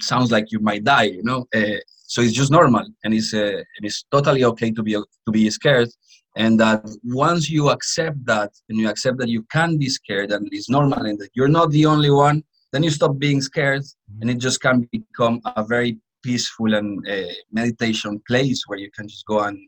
sounds 0.00 0.30
like 0.30 0.50
you 0.50 0.58
might 0.58 0.84
die 0.84 1.04
you 1.04 1.22
know? 1.22 1.46
Uh, 1.54 1.78
so 2.08 2.22
it's 2.22 2.32
just 2.32 2.50
normal 2.50 2.86
and 3.04 3.14
it's 3.14 3.34
uh, 3.34 3.62
and 3.76 3.82
it's 3.82 4.04
totally 4.10 4.44
okay 4.44 4.70
to 4.70 4.82
be 4.82 4.92
to 4.92 5.32
be 5.32 5.50
scared 5.50 5.88
and 6.36 6.60
that 6.60 6.82
once 7.02 7.50
you 7.50 7.70
accept 7.70 8.24
that 8.26 8.50
and 8.68 8.78
you 8.78 8.88
accept 8.88 9.18
that 9.18 9.28
you 9.28 9.42
can 9.50 9.76
be 9.76 9.88
scared 9.88 10.30
and 10.32 10.48
it's 10.52 10.70
normal 10.70 11.04
and 11.04 11.18
that 11.18 11.30
you're 11.34 11.48
not 11.48 11.70
the 11.70 11.84
only 11.86 12.10
one 12.10 12.42
then 12.72 12.82
you 12.82 12.90
stop 12.90 13.18
being 13.18 13.40
scared 13.40 13.82
and 14.20 14.30
it 14.30 14.38
just 14.38 14.60
can 14.60 14.88
become 14.92 15.40
a 15.56 15.64
very 15.64 15.98
peaceful 16.22 16.74
and 16.74 17.06
uh, 17.08 17.32
meditation 17.52 18.20
place 18.28 18.62
where 18.66 18.78
you 18.78 18.90
can 18.96 19.08
just 19.08 19.26
go 19.26 19.40
and 19.40 19.58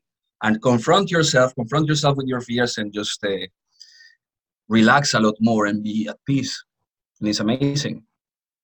and 0.42 0.62
confront 0.62 1.11
yourself 1.11 1.54
confront 1.54 1.87
yourself 1.87 2.16
with 2.16 2.26
your 2.26 2.40
fears 2.40 2.78
and 2.78 2.92
just 2.92 3.22
uh, 3.24 3.46
relax 4.68 5.14
a 5.14 5.20
lot 5.20 5.35
more 5.40 5.66
and 5.66 5.83
be 5.83 6.09
at 6.09 6.16
peace 6.26 6.64
and 7.20 7.28
it's 7.28 7.40
amazing 7.40 8.02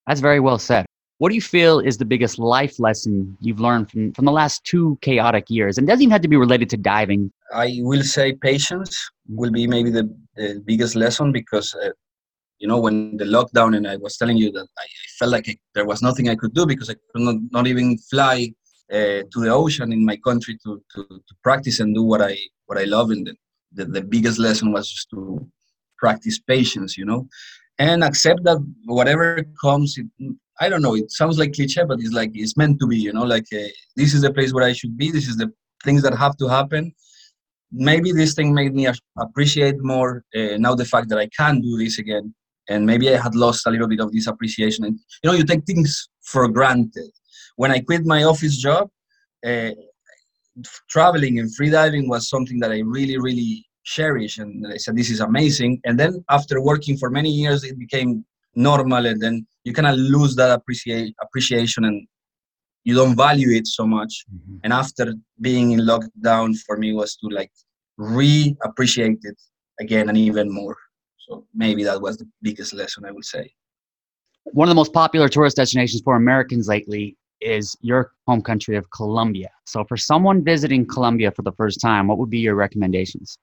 that's 0.07 0.21
very 0.21 0.41
well 0.41 0.59
said 0.59 0.87
what 1.19 1.29
do 1.29 1.37
you 1.37 1.41
feel 1.41 1.79
is 1.79 1.99
the 1.99 2.05
biggest 2.05 2.39
life 2.39 2.81
lesson 2.81 3.37
you've 3.41 3.61
learned 3.61 3.91
from, 3.91 4.13
from 4.13 4.25
the 4.25 4.33
last 4.33 4.65
two 4.65 4.99
chaotic 5.01 5.49
years? 5.49 5.79
And 5.79 5.87
doesn't 5.87 6.03
even 6.03 6.11
have 6.11 6.23
to 6.23 6.29
be 6.29 6.37
related 6.37 6.69
to 6.71 6.77
diving. 6.77 7.33
I 7.53 7.79
will 7.79 8.03
say 8.03 8.35
patience 8.35 9.11
will 9.29 9.53
be 9.53 9.67
maybe 9.67 9.91
the, 9.91 10.13
the 10.35 10.61
biggest 10.65 10.97
lesson 10.97 11.31
because, 11.31 11.75
uh, 11.77 11.91
you 12.59 12.67
know, 12.67 12.81
when 12.81 13.17
the 13.17 13.25
lockdown 13.25 13.77
and 13.77 13.87
I 13.87 13.97
was 13.97 14.17
telling 14.17 14.37
you 14.37 14.51
that 14.53 14.67
I, 14.77 14.83
I 14.83 15.09
felt 15.19 15.31
like 15.31 15.49
I, 15.49 15.57
there 15.75 15.87
was 15.87 16.03
nothing 16.03 16.29
I 16.29 16.35
could 16.35 16.53
do 16.53 16.67
because 16.67 16.91
I 16.91 16.95
could 16.95 17.23
not, 17.23 17.37
not 17.53 17.67
even 17.69 17.97
fly 17.97 18.53
uh, 18.93 19.23
to 19.33 19.37
the 19.37 19.51
ocean 19.51 19.93
in 19.93 20.05
my 20.05 20.17
country 20.17 20.59
to, 20.65 20.83
to, 20.95 21.05
to, 21.09 21.35
practice 21.43 21.81
and 21.81 21.95
do 21.95 22.03
what 22.03 22.21
I 22.21 22.37
what 22.67 22.77
I 22.77 22.85
love. 22.85 23.11
And 23.11 23.27
the, 23.27 23.35
the, 23.73 23.85
the 23.87 24.03
biggest 24.03 24.39
lesson 24.39 24.73
was 24.73 24.91
just 24.91 25.11
to 25.11 25.49
practice 25.99 26.39
patience, 26.39 26.97
you 26.97 27.05
know, 27.05 27.29
and 27.79 28.05
accept 28.05 28.45
that 28.45 28.59
whatever 28.85 29.45
comes, 29.61 29.97
it, 29.99 30.07
I 30.61 30.69
don't 30.69 30.83
know. 30.83 30.95
It 30.95 31.11
sounds 31.11 31.39
like 31.39 31.53
cliche, 31.53 31.85
but 31.85 31.99
it's 32.01 32.13
like 32.13 32.31
it's 32.35 32.57
meant 32.57 32.79
to 32.81 32.87
be. 32.87 32.99
You 32.99 33.13
know, 33.13 33.25
like 33.25 33.47
uh, 33.53 33.69
this 33.97 34.15
is 34.15 34.23
the 34.23 34.33
place 34.33 34.53
where 34.53 34.65
I 34.65 34.73
should 34.73 34.97
be. 34.97 35.11
This 35.11 35.29
is 35.29 35.37
the 35.37 35.53
things 35.85 36.03
that 36.03 36.17
have 36.17 36.37
to 36.39 36.49
happen. 36.49 36.93
Maybe 37.73 38.13
this 38.13 38.35
thing 38.35 38.55
made 38.55 38.75
me 38.75 38.87
appreciate 39.19 39.77
more 39.81 40.25
uh, 40.37 40.57
now 40.59 40.75
the 40.75 40.85
fact 40.85 41.09
that 41.09 41.19
I 41.19 41.29
can 41.37 41.61
do 41.61 41.77
this 41.77 41.99
again. 41.99 42.35
And 42.69 42.87
maybe 42.87 43.13
I 43.13 43.21
had 43.21 43.35
lost 43.35 43.67
a 43.67 43.71
little 43.71 43.89
bit 43.89 44.01
of 44.01 44.13
this 44.13 44.27
appreciation. 44.29 44.85
And 44.85 44.99
you 45.23 45.31
know, 45.31 45.37
you 45.37 45.45
take 45.45 45.65
things 45.65 46.09
for 46.23 46.47
granted. 46.49 47.11
When 47.57 47.73
I 47.73 47.81
quit 47.81 48.07
my 48.07 48.23
office 48.23 48.57
job, 48.57 48.89
uh, 49.45 49.71
traveling 50.89 51.41
and 51.41 51.51
freediving 51.51 52.09
was 52.09 52.29
something 52.29 52.61
that 52.61 52.71
I 52.71 52.79
really, 52.79 53.19
really 53.19 53.67
cherish. 53.85 54.39
And 54.39 54.67
I 54.67 54.77
said, 54.77 54.97
this 54.97 55.11
is 55.11 55.21
amazing. 55.21 55.81
And 55.85 55.99
then 55.99 56.25
after 56.31 56.61
working 56.61 56.97
for 56.97 57.11
many 57.11 57.31
years, 57.31 57.65
it 57.65 57.79
became 57.79 58.25
normal 58.57 59.07
and 59.07 59.21
then 59.21 59.47
you 59.65 59.73
kind 59.73 59.87
of 59.87 59.97
lose 59.97 60.37
that 60.37 60.51
appreciate 60.51 61.15
appreciation 61.21 61.85
and 61.85 62.07
you 62.85 62.95
don't 62.95 63.17
value 63.17 63.51
it 63.57 63.67
so 63.67 63.87
much 63.87 64.25
mm-hmm. 64.33 64.57
and 64.65 64.73
after 64.73 65.15
being 65.41 65.73
in 65.73 65.81
lockdown 65.81 66.57
for 66.59 66.77
me 66.77 66.93
was 66.93 67.17
to 67.17 67.29
like 67.29 67.51
re-appreciate 67.97 69.19
it 69.23 69.41
again 69.81 70.09
and 70.09 70.19
even 70.19 70.53
more 70.53 70.77
so 71.19 71.47
maybe 71.55 71.83
that 71.83 72.01
was 72.01 72.17
the 72.19 72.29
biggest 72.43 72.75
lesson 72.75 73.05
i 73.05 73.11
would 73.11 73.25
say 73.25 73.51
one 74.45 74.69
of 74.69 74.71
the 74.71 74.75
most 74.75 74.93
popular 74.93 75.29
tourist 75.29 75.57
destinations 75.57 76.03
for 76.03 76.17
americans 76.17 76.69
lately 76.69 77.17
is 77.41 77.77
your 77.81 78.13
home 78.27 78.43
country 78.43 78.77
of 78.77 78.89
colombia 78.91 79.51
so 79.65 79.85
for 79.85 79.97
someone 79.97 80.45
visiting 80.45 80.87
colombia 80.87 81.31
for 81.31 81.43
the 81.43 81.53
first 81.53 81.81
time 81.81 82.07
what 82.07 82.19
would 82.19 82.31
be 82.31 82.39
your 82.39 82.55
recommendations 82.55 83.39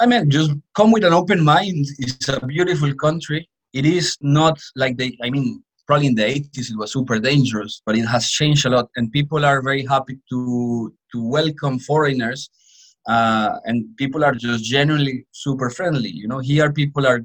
i 0.00 0.06
mean 0.06 0.30
just 0.30 0.52
come 0.74 0.90
with 0.92 1.04
an 1.04 1.12
open 1.12 1.42
mind 1.44 1.86
it's 1.98 2.28
a 2.28 2.44
beautiful 2.46 2.92
country 2.94 3.48
it 3.72 3.84
is 3.84 4.16
not 4.20 4.58
like 4.76 4.96
they 4.96 5.16
i 5.22 5.30
mean 5.30 5.62
probably 5.88 6.06
in 6.06 6.14
the 6.14 6.22
80s 6.22 6.70
it 6.70 6.76
was 6.76 6.92
super 6.92 7.18
dangerous, 7.18 7.80
but 7.84 7.96
it 7.96 8.04
has 8.04 8.30
changed 8.30 8.66
a 8.66 8.70
lot, 8.70 8.90
and 8.96 9.10
people 9.10 9.44
are 9.44 9.62
very 9.62 9.84
happy 9.84 10.18
to 10.30 10.94
to 11.12 11.18
welcome 11.26 11.78
foreigners. 11.78 12.50
Uh, 13.08 13.58
and 13.64 13.96
people 13.96 14.22
are 14.22 14.34
just 14.34 14.62
genuinely 14.62 15.24
super 15.32 15.70
friendly. 15.70 16.10
You 16.10 16.28
know, 16.28 16.40
here 16.40 16.70
people 16.70 17.06
are 17.06 17.20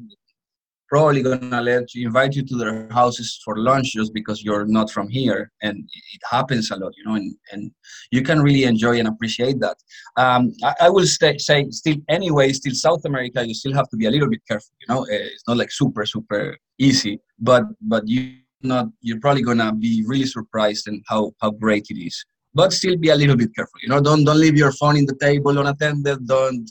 probably 0.94 1.24
gonna 1.24 1.60
let 1.60 1.86
you 1.96 2.06
invite 2.06 2.34
you 2.36 2.44
to 2.50 2.56
their 2.56 2.88
houses 3.00 3.42
for 3.44 3.54
lunch 3.70 3.88
just 4.00 4.14
because 4.14 4.44
you're 4.46 4.68
not 4.78 4.88
from 4.96 5.08
here 5.10 5.42
and 5.64 5.76
it 6.16 6.22
happens 6.36 6.70
a 6.70 6.76
lot 6.76 6.94
you 6.98 7.04
know 7.06 7.16
and, 7.16 7.34
and 7.52 7.72
you 8.12 8.22
can 8.22 8.40
really 8.48 8.66
enjoy 8.66 8.96
and 9.00 9.08
appreciate 9.08 9.58
that. 9.66 9.78
Um, 10.24 10.42
I, 10.70 10.74
I, 10.86 10.90
will 10.96 11.08
stay, 11.18 11.40
say 11.40 11.58
still 11.72 11.98
anyway 12.18 12.48
still 12.54 12.76
south 12.76 13.04
america 13.06 13.40
you 13.50 13.56
still 13.56 13.76
have 13.80 13.90
to 13.90 13.98
be 14.02 14.06
a 14.06 14.12
little 14.16 14.30
bit 14.30 14.44
careful 14.48 14.74
you 14.82 14.88
know 14.94 15.02
eh, 15.14 15.26
it's 15.34 15.48
not 15.48 15.58
like 15.58 15.72
super 15.72 16.06
super 16.06 16.44
easy 16.78 17.16
but 17.40 17.64
but 17.94 18.04
you 18.08 18.22
not 18.62 18.86
you're 19.02 19.24
probably 19.26 19.46
gonna 19.50 19.74
be 19.74 20.04
really 20.12 20.30
surprised 20.38 20.88
in 20.88 21.02
how 21.12 21.22
how 21.42 21.50
great 21.66 21.86
it 21.90 22.00
is. 22.10 22.18
But 22.60 22.72
still 22.72 22.98
be 23.06 23.10
a 23.10 23.20
little 23.22 23.40
bit 23.44 23.52
careful 23.58 23.80
you 23.84 23.90
know 23.92 24.02
don't 24.08 24.24
don't 24.28 24.44
leave 24.46 24.58
your 24.64 24.74
phone 24.82 24.98
in 25.02 25.08
the 25.12 25.18
table 25.28 25.58
unattended 25.58 26.20
don't 26.36 26.66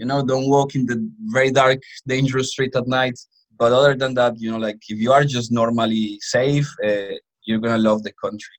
you 0.00 0.06
know 0.10 0.20
don't 0.30 0.48
walk 0.56 0.76
in 0.76 0.86
the 0.90 0.98
very 1.36 1.50
dark 1.62 1.80
dangerous 2.14 2.50
street 2.52 2.76
at 2.80 2.86
night 3.00 3.18
but 3.58 3.72
other 3.72 3.94
than 3.94 4.14
that 4.14 4.34
you 4.38 4.50
know 4.50 4.58
like 4.58 4.78
if 4.88 4.98
you 4.98 5.12
are 5.12 5.24
just 5.24 5.50
normally 5.52 6.18
safe 6.20 6.68
uh, 6.84 7.14
you're 7.44 7.58
gonna 7.58 7.78
love 7.78 8.02
the 8.02 8.12
country. 8.12 8.56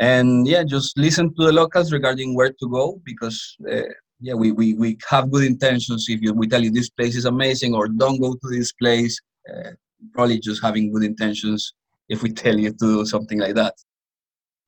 And 0.00 0.46
yeah 0.46 0.62
just 0.62 0.96
listen 0.96 1.34
to 1.34 1.46
the 1.46 1.52
locals 1.52 1.92
regarding 1.92 2.34
where 2.34 2.50
to 2.50 2.68
go 2.68 3.00
because 3.04 3.56
uh, 3.70 3.90
yeah 4.20 4.34
we, 4.34 4.52
we 4.52 4.74
we 4.74 4.98
have 5.08 5.30
good 5.30 5.44
intentions. 5.44 6.06
If 6.08 6.20
you, 6.22 6.32
we 6.34 6.46
tell 6.46 6.62
you 6.62 6.70
this 6.70 6.90
place 6.90 7.16
is 7.16 7.24
amazing 7.24 7.74
or 7.74 7.88
don't 7.88 8.20
go 8.20 8.34
to 8.34 8.48
this 8.50 8.72
place 8.72 9.18
uh, 9.50 9.70
probably 10.12 10.38
just 10.38 10.62
having 10.62 10.92
good 10.92 11.02
intentions 11.02 11.72
if 12.08 12.22
we 12.22 12.30
tell 12.44 12.56
you 12.58 12.70
to 12.70 12.76
do 12.78 13.06
something 13.06 13.38
like 13.38 13.54
that. 13.54 13.74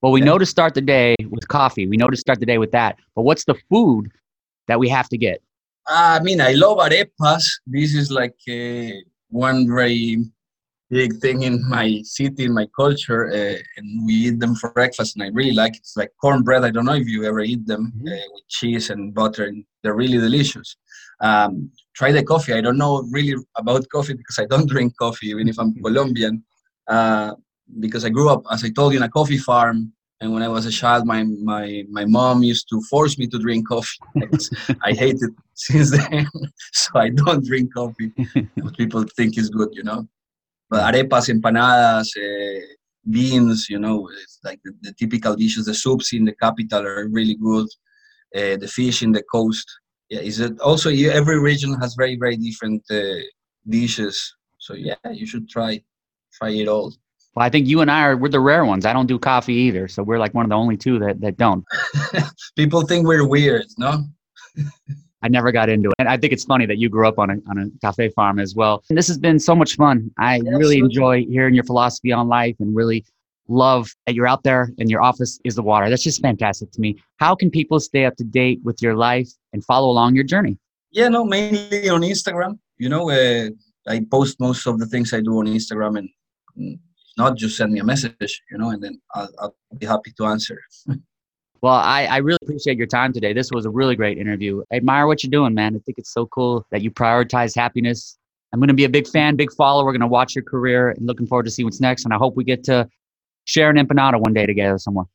Well 0.03 0.13
we 0.13 0.21
yeah. 0.21 0.27
know 0.27 0.39
to 0.39 0.47
start 0.47 0.75
the 0.75 0.81
day 0.81 1.15
with 1.29 1.47
coffee. 1.47 1.87
We 1.87 1.97
know 1.97 2.09
to 2.09 2.17
start 2.17 2.41
the 2.41 2.47
day 2.47 2.59
with 2.59 2.73
that. 2.73 2.97
But 3.15 3.23
what's 3.23 3.45
the 3.45 3.57
food 3.69 4.11
that 4.67 4.81
we 4.81 4.89
have 4.89 5.09
to 5.11 5.19
get? 5.19 5.43
I 5.87 6.21
mean, 6.21 6.41
I 6.41 6.53
love 6.53 6.79
arepas. 6.79 7.45
This 7.67 7.95
is 7.95 8.11
like 8.11 8.37
a, 8.49 9.03
one 9.31 9.67
very 9.69 10.25
big 10.91 11.17
thing 11.19 11.43
in 11.43 11.67
my 11.69 12.03
city, 12.03 12.45
in 12.45 12.53
my 12.53 12.67
culture, 12.77 13.29
uh, 13.29 13.59
and 13.77 14.07
we 14.07 14.15
eat 14.15 14.41
them 14.41 14.57
for 14.57 14.73
breakfast, 14.73 15.17
and 15.17 15.23
I 15.23 15.29
really 15.29 15.53
like 15.53 15.75
it. 15.75 15.79
It's 15.79 15.97
like 15.97 16.11
cornbread. 16.21 16.65
I 16.65 16.71
don't 16.71 16.85
know 16.85 16.95
if 16.95 17.07
you 17.07 17.25
ever 17.25 17.41
eat 17.41 17.67
them 17.67 17.93
mm-hmm. 17.97 18.09
uh, 18.09 18.27
with 18.33 18.49
cheese 18.49 18.91
and 18.91 19.15
butter, 19.15 19.45
and 19.45 19.65
they're 19.83 19.95
really 19.95 20.19
delicious. 20.19 20.77
Um, 21.21 21.71
try 21.95 22.13
the 22.13 22.25
coffee. 22.25 22.55
I 22.55 22.61
don't 22.61 22.79
know 22.79 23.03
really 23.11 23.35
about 23.57 23.89
coffee 23.89 24.15
because 24.15 24.39
I 24.39 24.47
don't 24.47 24.69
drink 24.75 24.97
coffee, 24.99 25.29
even 25.29 25.49
if 25.49 25.59
I'm 25.59 25.75
Colombian. 25.83 26.45
Uh, 26.89 27.35
because 27.79 28.05
I 28.05 28.09
grew 28.09 28.29
up, 28.29 28.43
as 28.51 28.65
I 28.65 28.71
told 28.71 28.93
you, 28.93 28.99
in 28.99 29.05
a 29.05 29.09
coffee 29.09 29.39
farm, 29.39 29.93
and 30.21 30.33
when 30.35 30.43
I 30.43 30.49
was 30.49 30.67
a 30.67 30.71
child, 30.71 31.07
my 31.07 31.25
my 31.25 31.85
my 31.91 32.05
mom 32.05 32.43
used 32.43 32.69
to 32.69 32.81
force 32.91 33.19
me 33.19 33.27
to 33.29 33.39
drink 33.39 33.69
coffee. 33.69 33.99
I 34.83 34.93
hate 34.93 35.17
it 35.21 35.33
since 35.55 35.91
then, 35.91 36.27
so 36.73 36.99
I 36.99 37.09
don't 37.09 37.45
drink 37.45 37.73
coffee. 37.75 38.13
What 38.57 38.77
people 38.77 39.05
think 39.17 39.39
is 39.39 39.49
good, 39.49 39.71
you 39.73 39.83
know. 39.83 40.07
But 40.69 40.93
arepas, 40.93 41.31
empanadas, 41.35 42.09
uh, 42.17 42.61
beans, 43.09 43.69
you 43.71 43.79
know, 43.79 44.09
it's 44.23 44.39
like 44.45 44.61
the, 44.63 44.73
the, 44.83 44.93
typical 44.93 45.35
dishes. 45.35 45.65
The 45.65 45.75
soups 45.75 46.13
in 46.13 46.27
the 46.27 46.35
capital 46.35 46.87
are 46.87 47.09
really 47.09 47.35
good. 47.35 47.67
Uh, 48.37 48.57
the 48.57 48.69
fish 48.69 49.03
in 49.03 49.13
the 49.13 49.23
coast. 49.23 49.67
Yeah, 50.11 50.21
is 50.21 50.39
it 50.39 50.61
also 50.61 50.91
every 50.91 51.39
region 51.41 51.75
has 51.81 51.95
very 51.95 52.17
very 52.17 52.37
different 52.37 52.83
uh, 52.91 53.23
dishes. 53.67 54.17
So 54.59 54.75
yeah, 54.75 54.97
you 55.11 55.27
should 55.27 55.49
try 55.49 55.83
try 56.35 56.51
it 56.51 56.69
all. 56.69 56.93
Well, 57.35 57.47
I 57.47 57.49
think 57.49 57.69
you 57.69 57.81
and 57.81 57.91
I 57.91 58.03
are 58.03 58.17
we're 58.17 58.29
the 58.29 58.41
rare 58.41 58.65
ones. 58.65 58.85
I 58.85 58.93
don't 58.93 59.07
do 59.07 59.19
coffee 59.19 59.55
either, 59.55 59.87
so 59.89 60.03
we're 60.03 60.19
like 60.19 60.35
one 60.35 60.45
of 60.45 60.51
the 60.51 60.57
only 60.57 60.77
two 60.77 60.99
that 60.99 61.21
that 61.21 61.37
don't. 61.37 61.65
People 62.57 62.83
think 62.83 63.07
we're 63.07 63.27
weird, 63.27 63.67
no? 63.79 64.05
I 65.23 65.29
never 65.29 65.53
got 65.53 65.69
into 65.69 65.91
it. 65.91 65.95
And 65.99 66.09
I 66.09 66.17
think 66.17 66.33
it's 66.33 66.45
funny 66.45 66.67
that 66.67 66.79
you 66.79 66.89
grew 66.89 67.07
up 67.07 67.19
on 67.19 67.31
a, 67.31 67.35
on 67.49 67.59
a 67.59 67.67
cafe 67.81 68.09
farm 68.11 68.39
as 68.39 68.55
well. 68.55 68.83
And 68.89 68.97
this 68.97 69.07
has 69.09 69.19
been 69.19 69.39
so 69.39 69.55
much 69.55 69.77
fun. 69.77 70.11
I 70.19 70.39
really 70.39 70.79
enjoy 70.79 71.25
hearing 71.27 71.55
your 71.55 71.65
philosophy 71.65 72.11
on 72.11 72.29
life 72.29 72.57
and 72.59 72.75
really 72.75 73.05
love 73.49 73.91
that 74.07 74.15
you're 74.15 74.27
out 74.27 74.45
there 74.45 74.73
and 74.79 74.89
your 74.89 75.03
office 75.03 75.39
is 75.45 75.57
the 75.57 75.63
water. 75.63 75.91
That's 75.91 76.03
just 76.03 76.23
fantastic 76.23 76.71
to 76.73 76.81
me. 76.81 76.97
How 77.19 77.35
can 77.35 77.51
people 77.51 77.81
stay 77.81 78.07
up 78.07 78.17
to 78.17 78.25
date 78.25 78.61
with 78.65 78.81
your 78.81 78.97
life 78.97 79.29
and 79.53 79.65
follow 79.65 79.91
along 79.91 80.15
your 80.15 80.25
journey? 80.25 80.59
Yeah, 80.91 81.09
no, 81.09 81.25
mainly 81.25 81.89
on 81.89 82.01
Instagram. 82.01 82.59
You 82.79 82.89
know, 82.89 83.11
uh, 83.11 83.51
I 83.87 84.01
post 84.11 84.41
most 84.41 84.67
of 84.67 84.79
the 84.79 84.87
things 84.87 85.13
I 85.13 85.21
do 85.21 85.39
on 85.39 85.47
Instagram 85.47 85.99
and 85.99 86.09
mm, 86.59 86.79
not 87.17 87.37
just 87.37 87.57
send 87.57 87.73
me 87.73 87.81
a 87.81 87.85
message, 87.85 88.43
you 88.51 88.59
know, 88.59 88.71
and 88.71 88.83
then 88.83 89.01
I'll, 89.15 89.29
I'll 89.39 89.55
be 89.77 89.87
happy 89.87 90.13
to 90.13 90.27
answer. 90.27 90.61
well, 91.63 91.75
I, 91.75 92.07
I 92.07 92.17
really 92.19 92.39
appreciate 92.43 92.77
your 92.79 92.87
time 92.87 93.13
today. 93.13 93.33
This 93.33 93.51
was 93.53 93.67
a 93.67 93.71
really 93.71 93.97
great 93.97 94.19
interview. 94.19 94.63
I 94.73 94.77
admire 94.77 95.07
what 95.07 95.23
you're 95.23 95.31
doing, 95.31 95.55
man. 95.55 95.75
I 95.75 95.81
think 95.81 95.99
it's 95.99 96.13
so 96.13 96.27
cool 96.27 96.67
that 96.71 96.83
you 96.83 96.91
prioritize 96.91 97.55
happiness. 97.55 98.17
I'm 98.53 98.59
going 98.59 98.69
to 98.69 98.75
be 98.75 98.85
a 98.85 98.89
big 98.89 99.07
fan, 99.07 99.37
big 99.37 99.53
follower. 99.53 99.85
We're 99.85 99.93
going 99.93 100.01
to 100.01 100.09
watch 100.09 100.35
your 100.35 100.45
career 100.45 100.91
and 100.91 101.07
looking 101.07 101.27
forward 101.27 101.45
to 101.45 101.51
see 101.51 101.65
what's 101.65 101.81
next. 101.81 102.05
And 102.05 102.13
I 102.13 102.17
hope 102.17 102.37
we 102.37 102.45
get 102.45 102.65
to 102.65 102.89
share 103.45 103.71
an 103.71 103.77
empanada 103.77 104.21
one 104.21 104.35
day 104.35 104.47
together 104.47 104.79
somewhere. 104.79 105.07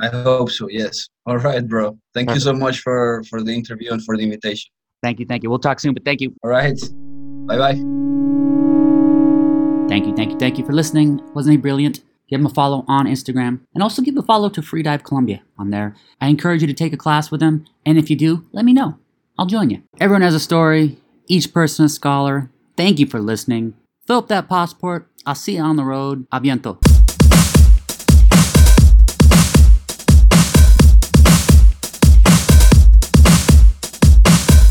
I 0.00 0.08
hope 0.08 0.50
so. 0.50 0.68
Yes. 0.68 1.08
All 1.26 1.38
right, 1.38 1.66
bro. 1.66 1.98
Thank 2.14 2.28
Perfect. 2.28 2.44
you 2.44 2.52
so 2.52 2.52
much 2.52 2.80
for 2.80 3.22
for 3.28 3.42
the 3.42 3.52
interview 3.52 3.92
and 3.92 4.04
for 4.04 4.16
the 4.16 4.22
invitation. 4.22 4.70
Thank 5.02 5.20
you. 5.20 5.26
Thank 5.26 5.42
you. 5.42 5.50
We'll 5.50 5.58
talk 5.58 5.80
soon, 5.80 5.94
but 5.94 6.04
thank 6.04 6.20
you. 6.20 6.34
All 6.42 6.50
right. 6.50 6.78
Bye 7.46 7.58
bye. 7.58 8.07
Thank 9.88 10.06
you, 10.06 10.14
thank 10.14 10.32
you, 10.32 10.38
thank 10.38 10.58
you 10.58 10.66
for 10.66 10.74
listening. 10.74 11.20
Wasn't 11.34 11.50
he 11.50 11.56
brilliant? 11.56 12.00
Give 12.28 12.40
him 12.40 12.46
a 12.46 12.50
follow 12.50 12.84
on 12.86 13.06
Instagram 13.06 13.60
and 13.74 13.82
also 13.82 14.02
give 14.02 14.18
a 14.18 14.22
follow 14.22 14.50
to 14.50 14.60
Freedive 14.60 15.02
Colombia 15.02 15.42
on 15.58 15.70
there. 15.70 15.96
I 16.20 16.28
encourage 16.28 16.60
you 16.60 16.66
to 16.66 16.74
take 16.74 16.92
a 16.92 16.98
class 16.98 17.30
with 17.30 17.40
him, 17.40 17.64
and 17.86 17.96
if 17.96 18.10
you 18.10 18.16
do, 18.16 18.44
let 18.52 18.66
me 18.66 18.74
know. 18.74 18.98
I'll 19.38 19.46
join 19.46 19.70
you. 19.70 19.82
Everyone 19.98 20.22
has 20.22 20.34
a 20.34 20.40
story, 20.40 20.98
each 21.26 21.54
person 21.54 21.86
a 21.86 21.88
scholar. 21.88 22.50
Thank 22.76 22.98
you 22.98 23.06
for 23.06 23.18
listening. 23.18 23.74
Fill 24.06 24.18
up 24.18 24.28
that 24.28 24.48
passport. 24.48 25.08
I'll 25.24 25.34
see 25.34 25.56
you 25.56 25.62
on 25.62 25.76
the 25.76 25.84
road. 25.84 26.28
Aviento. 26.30 26.87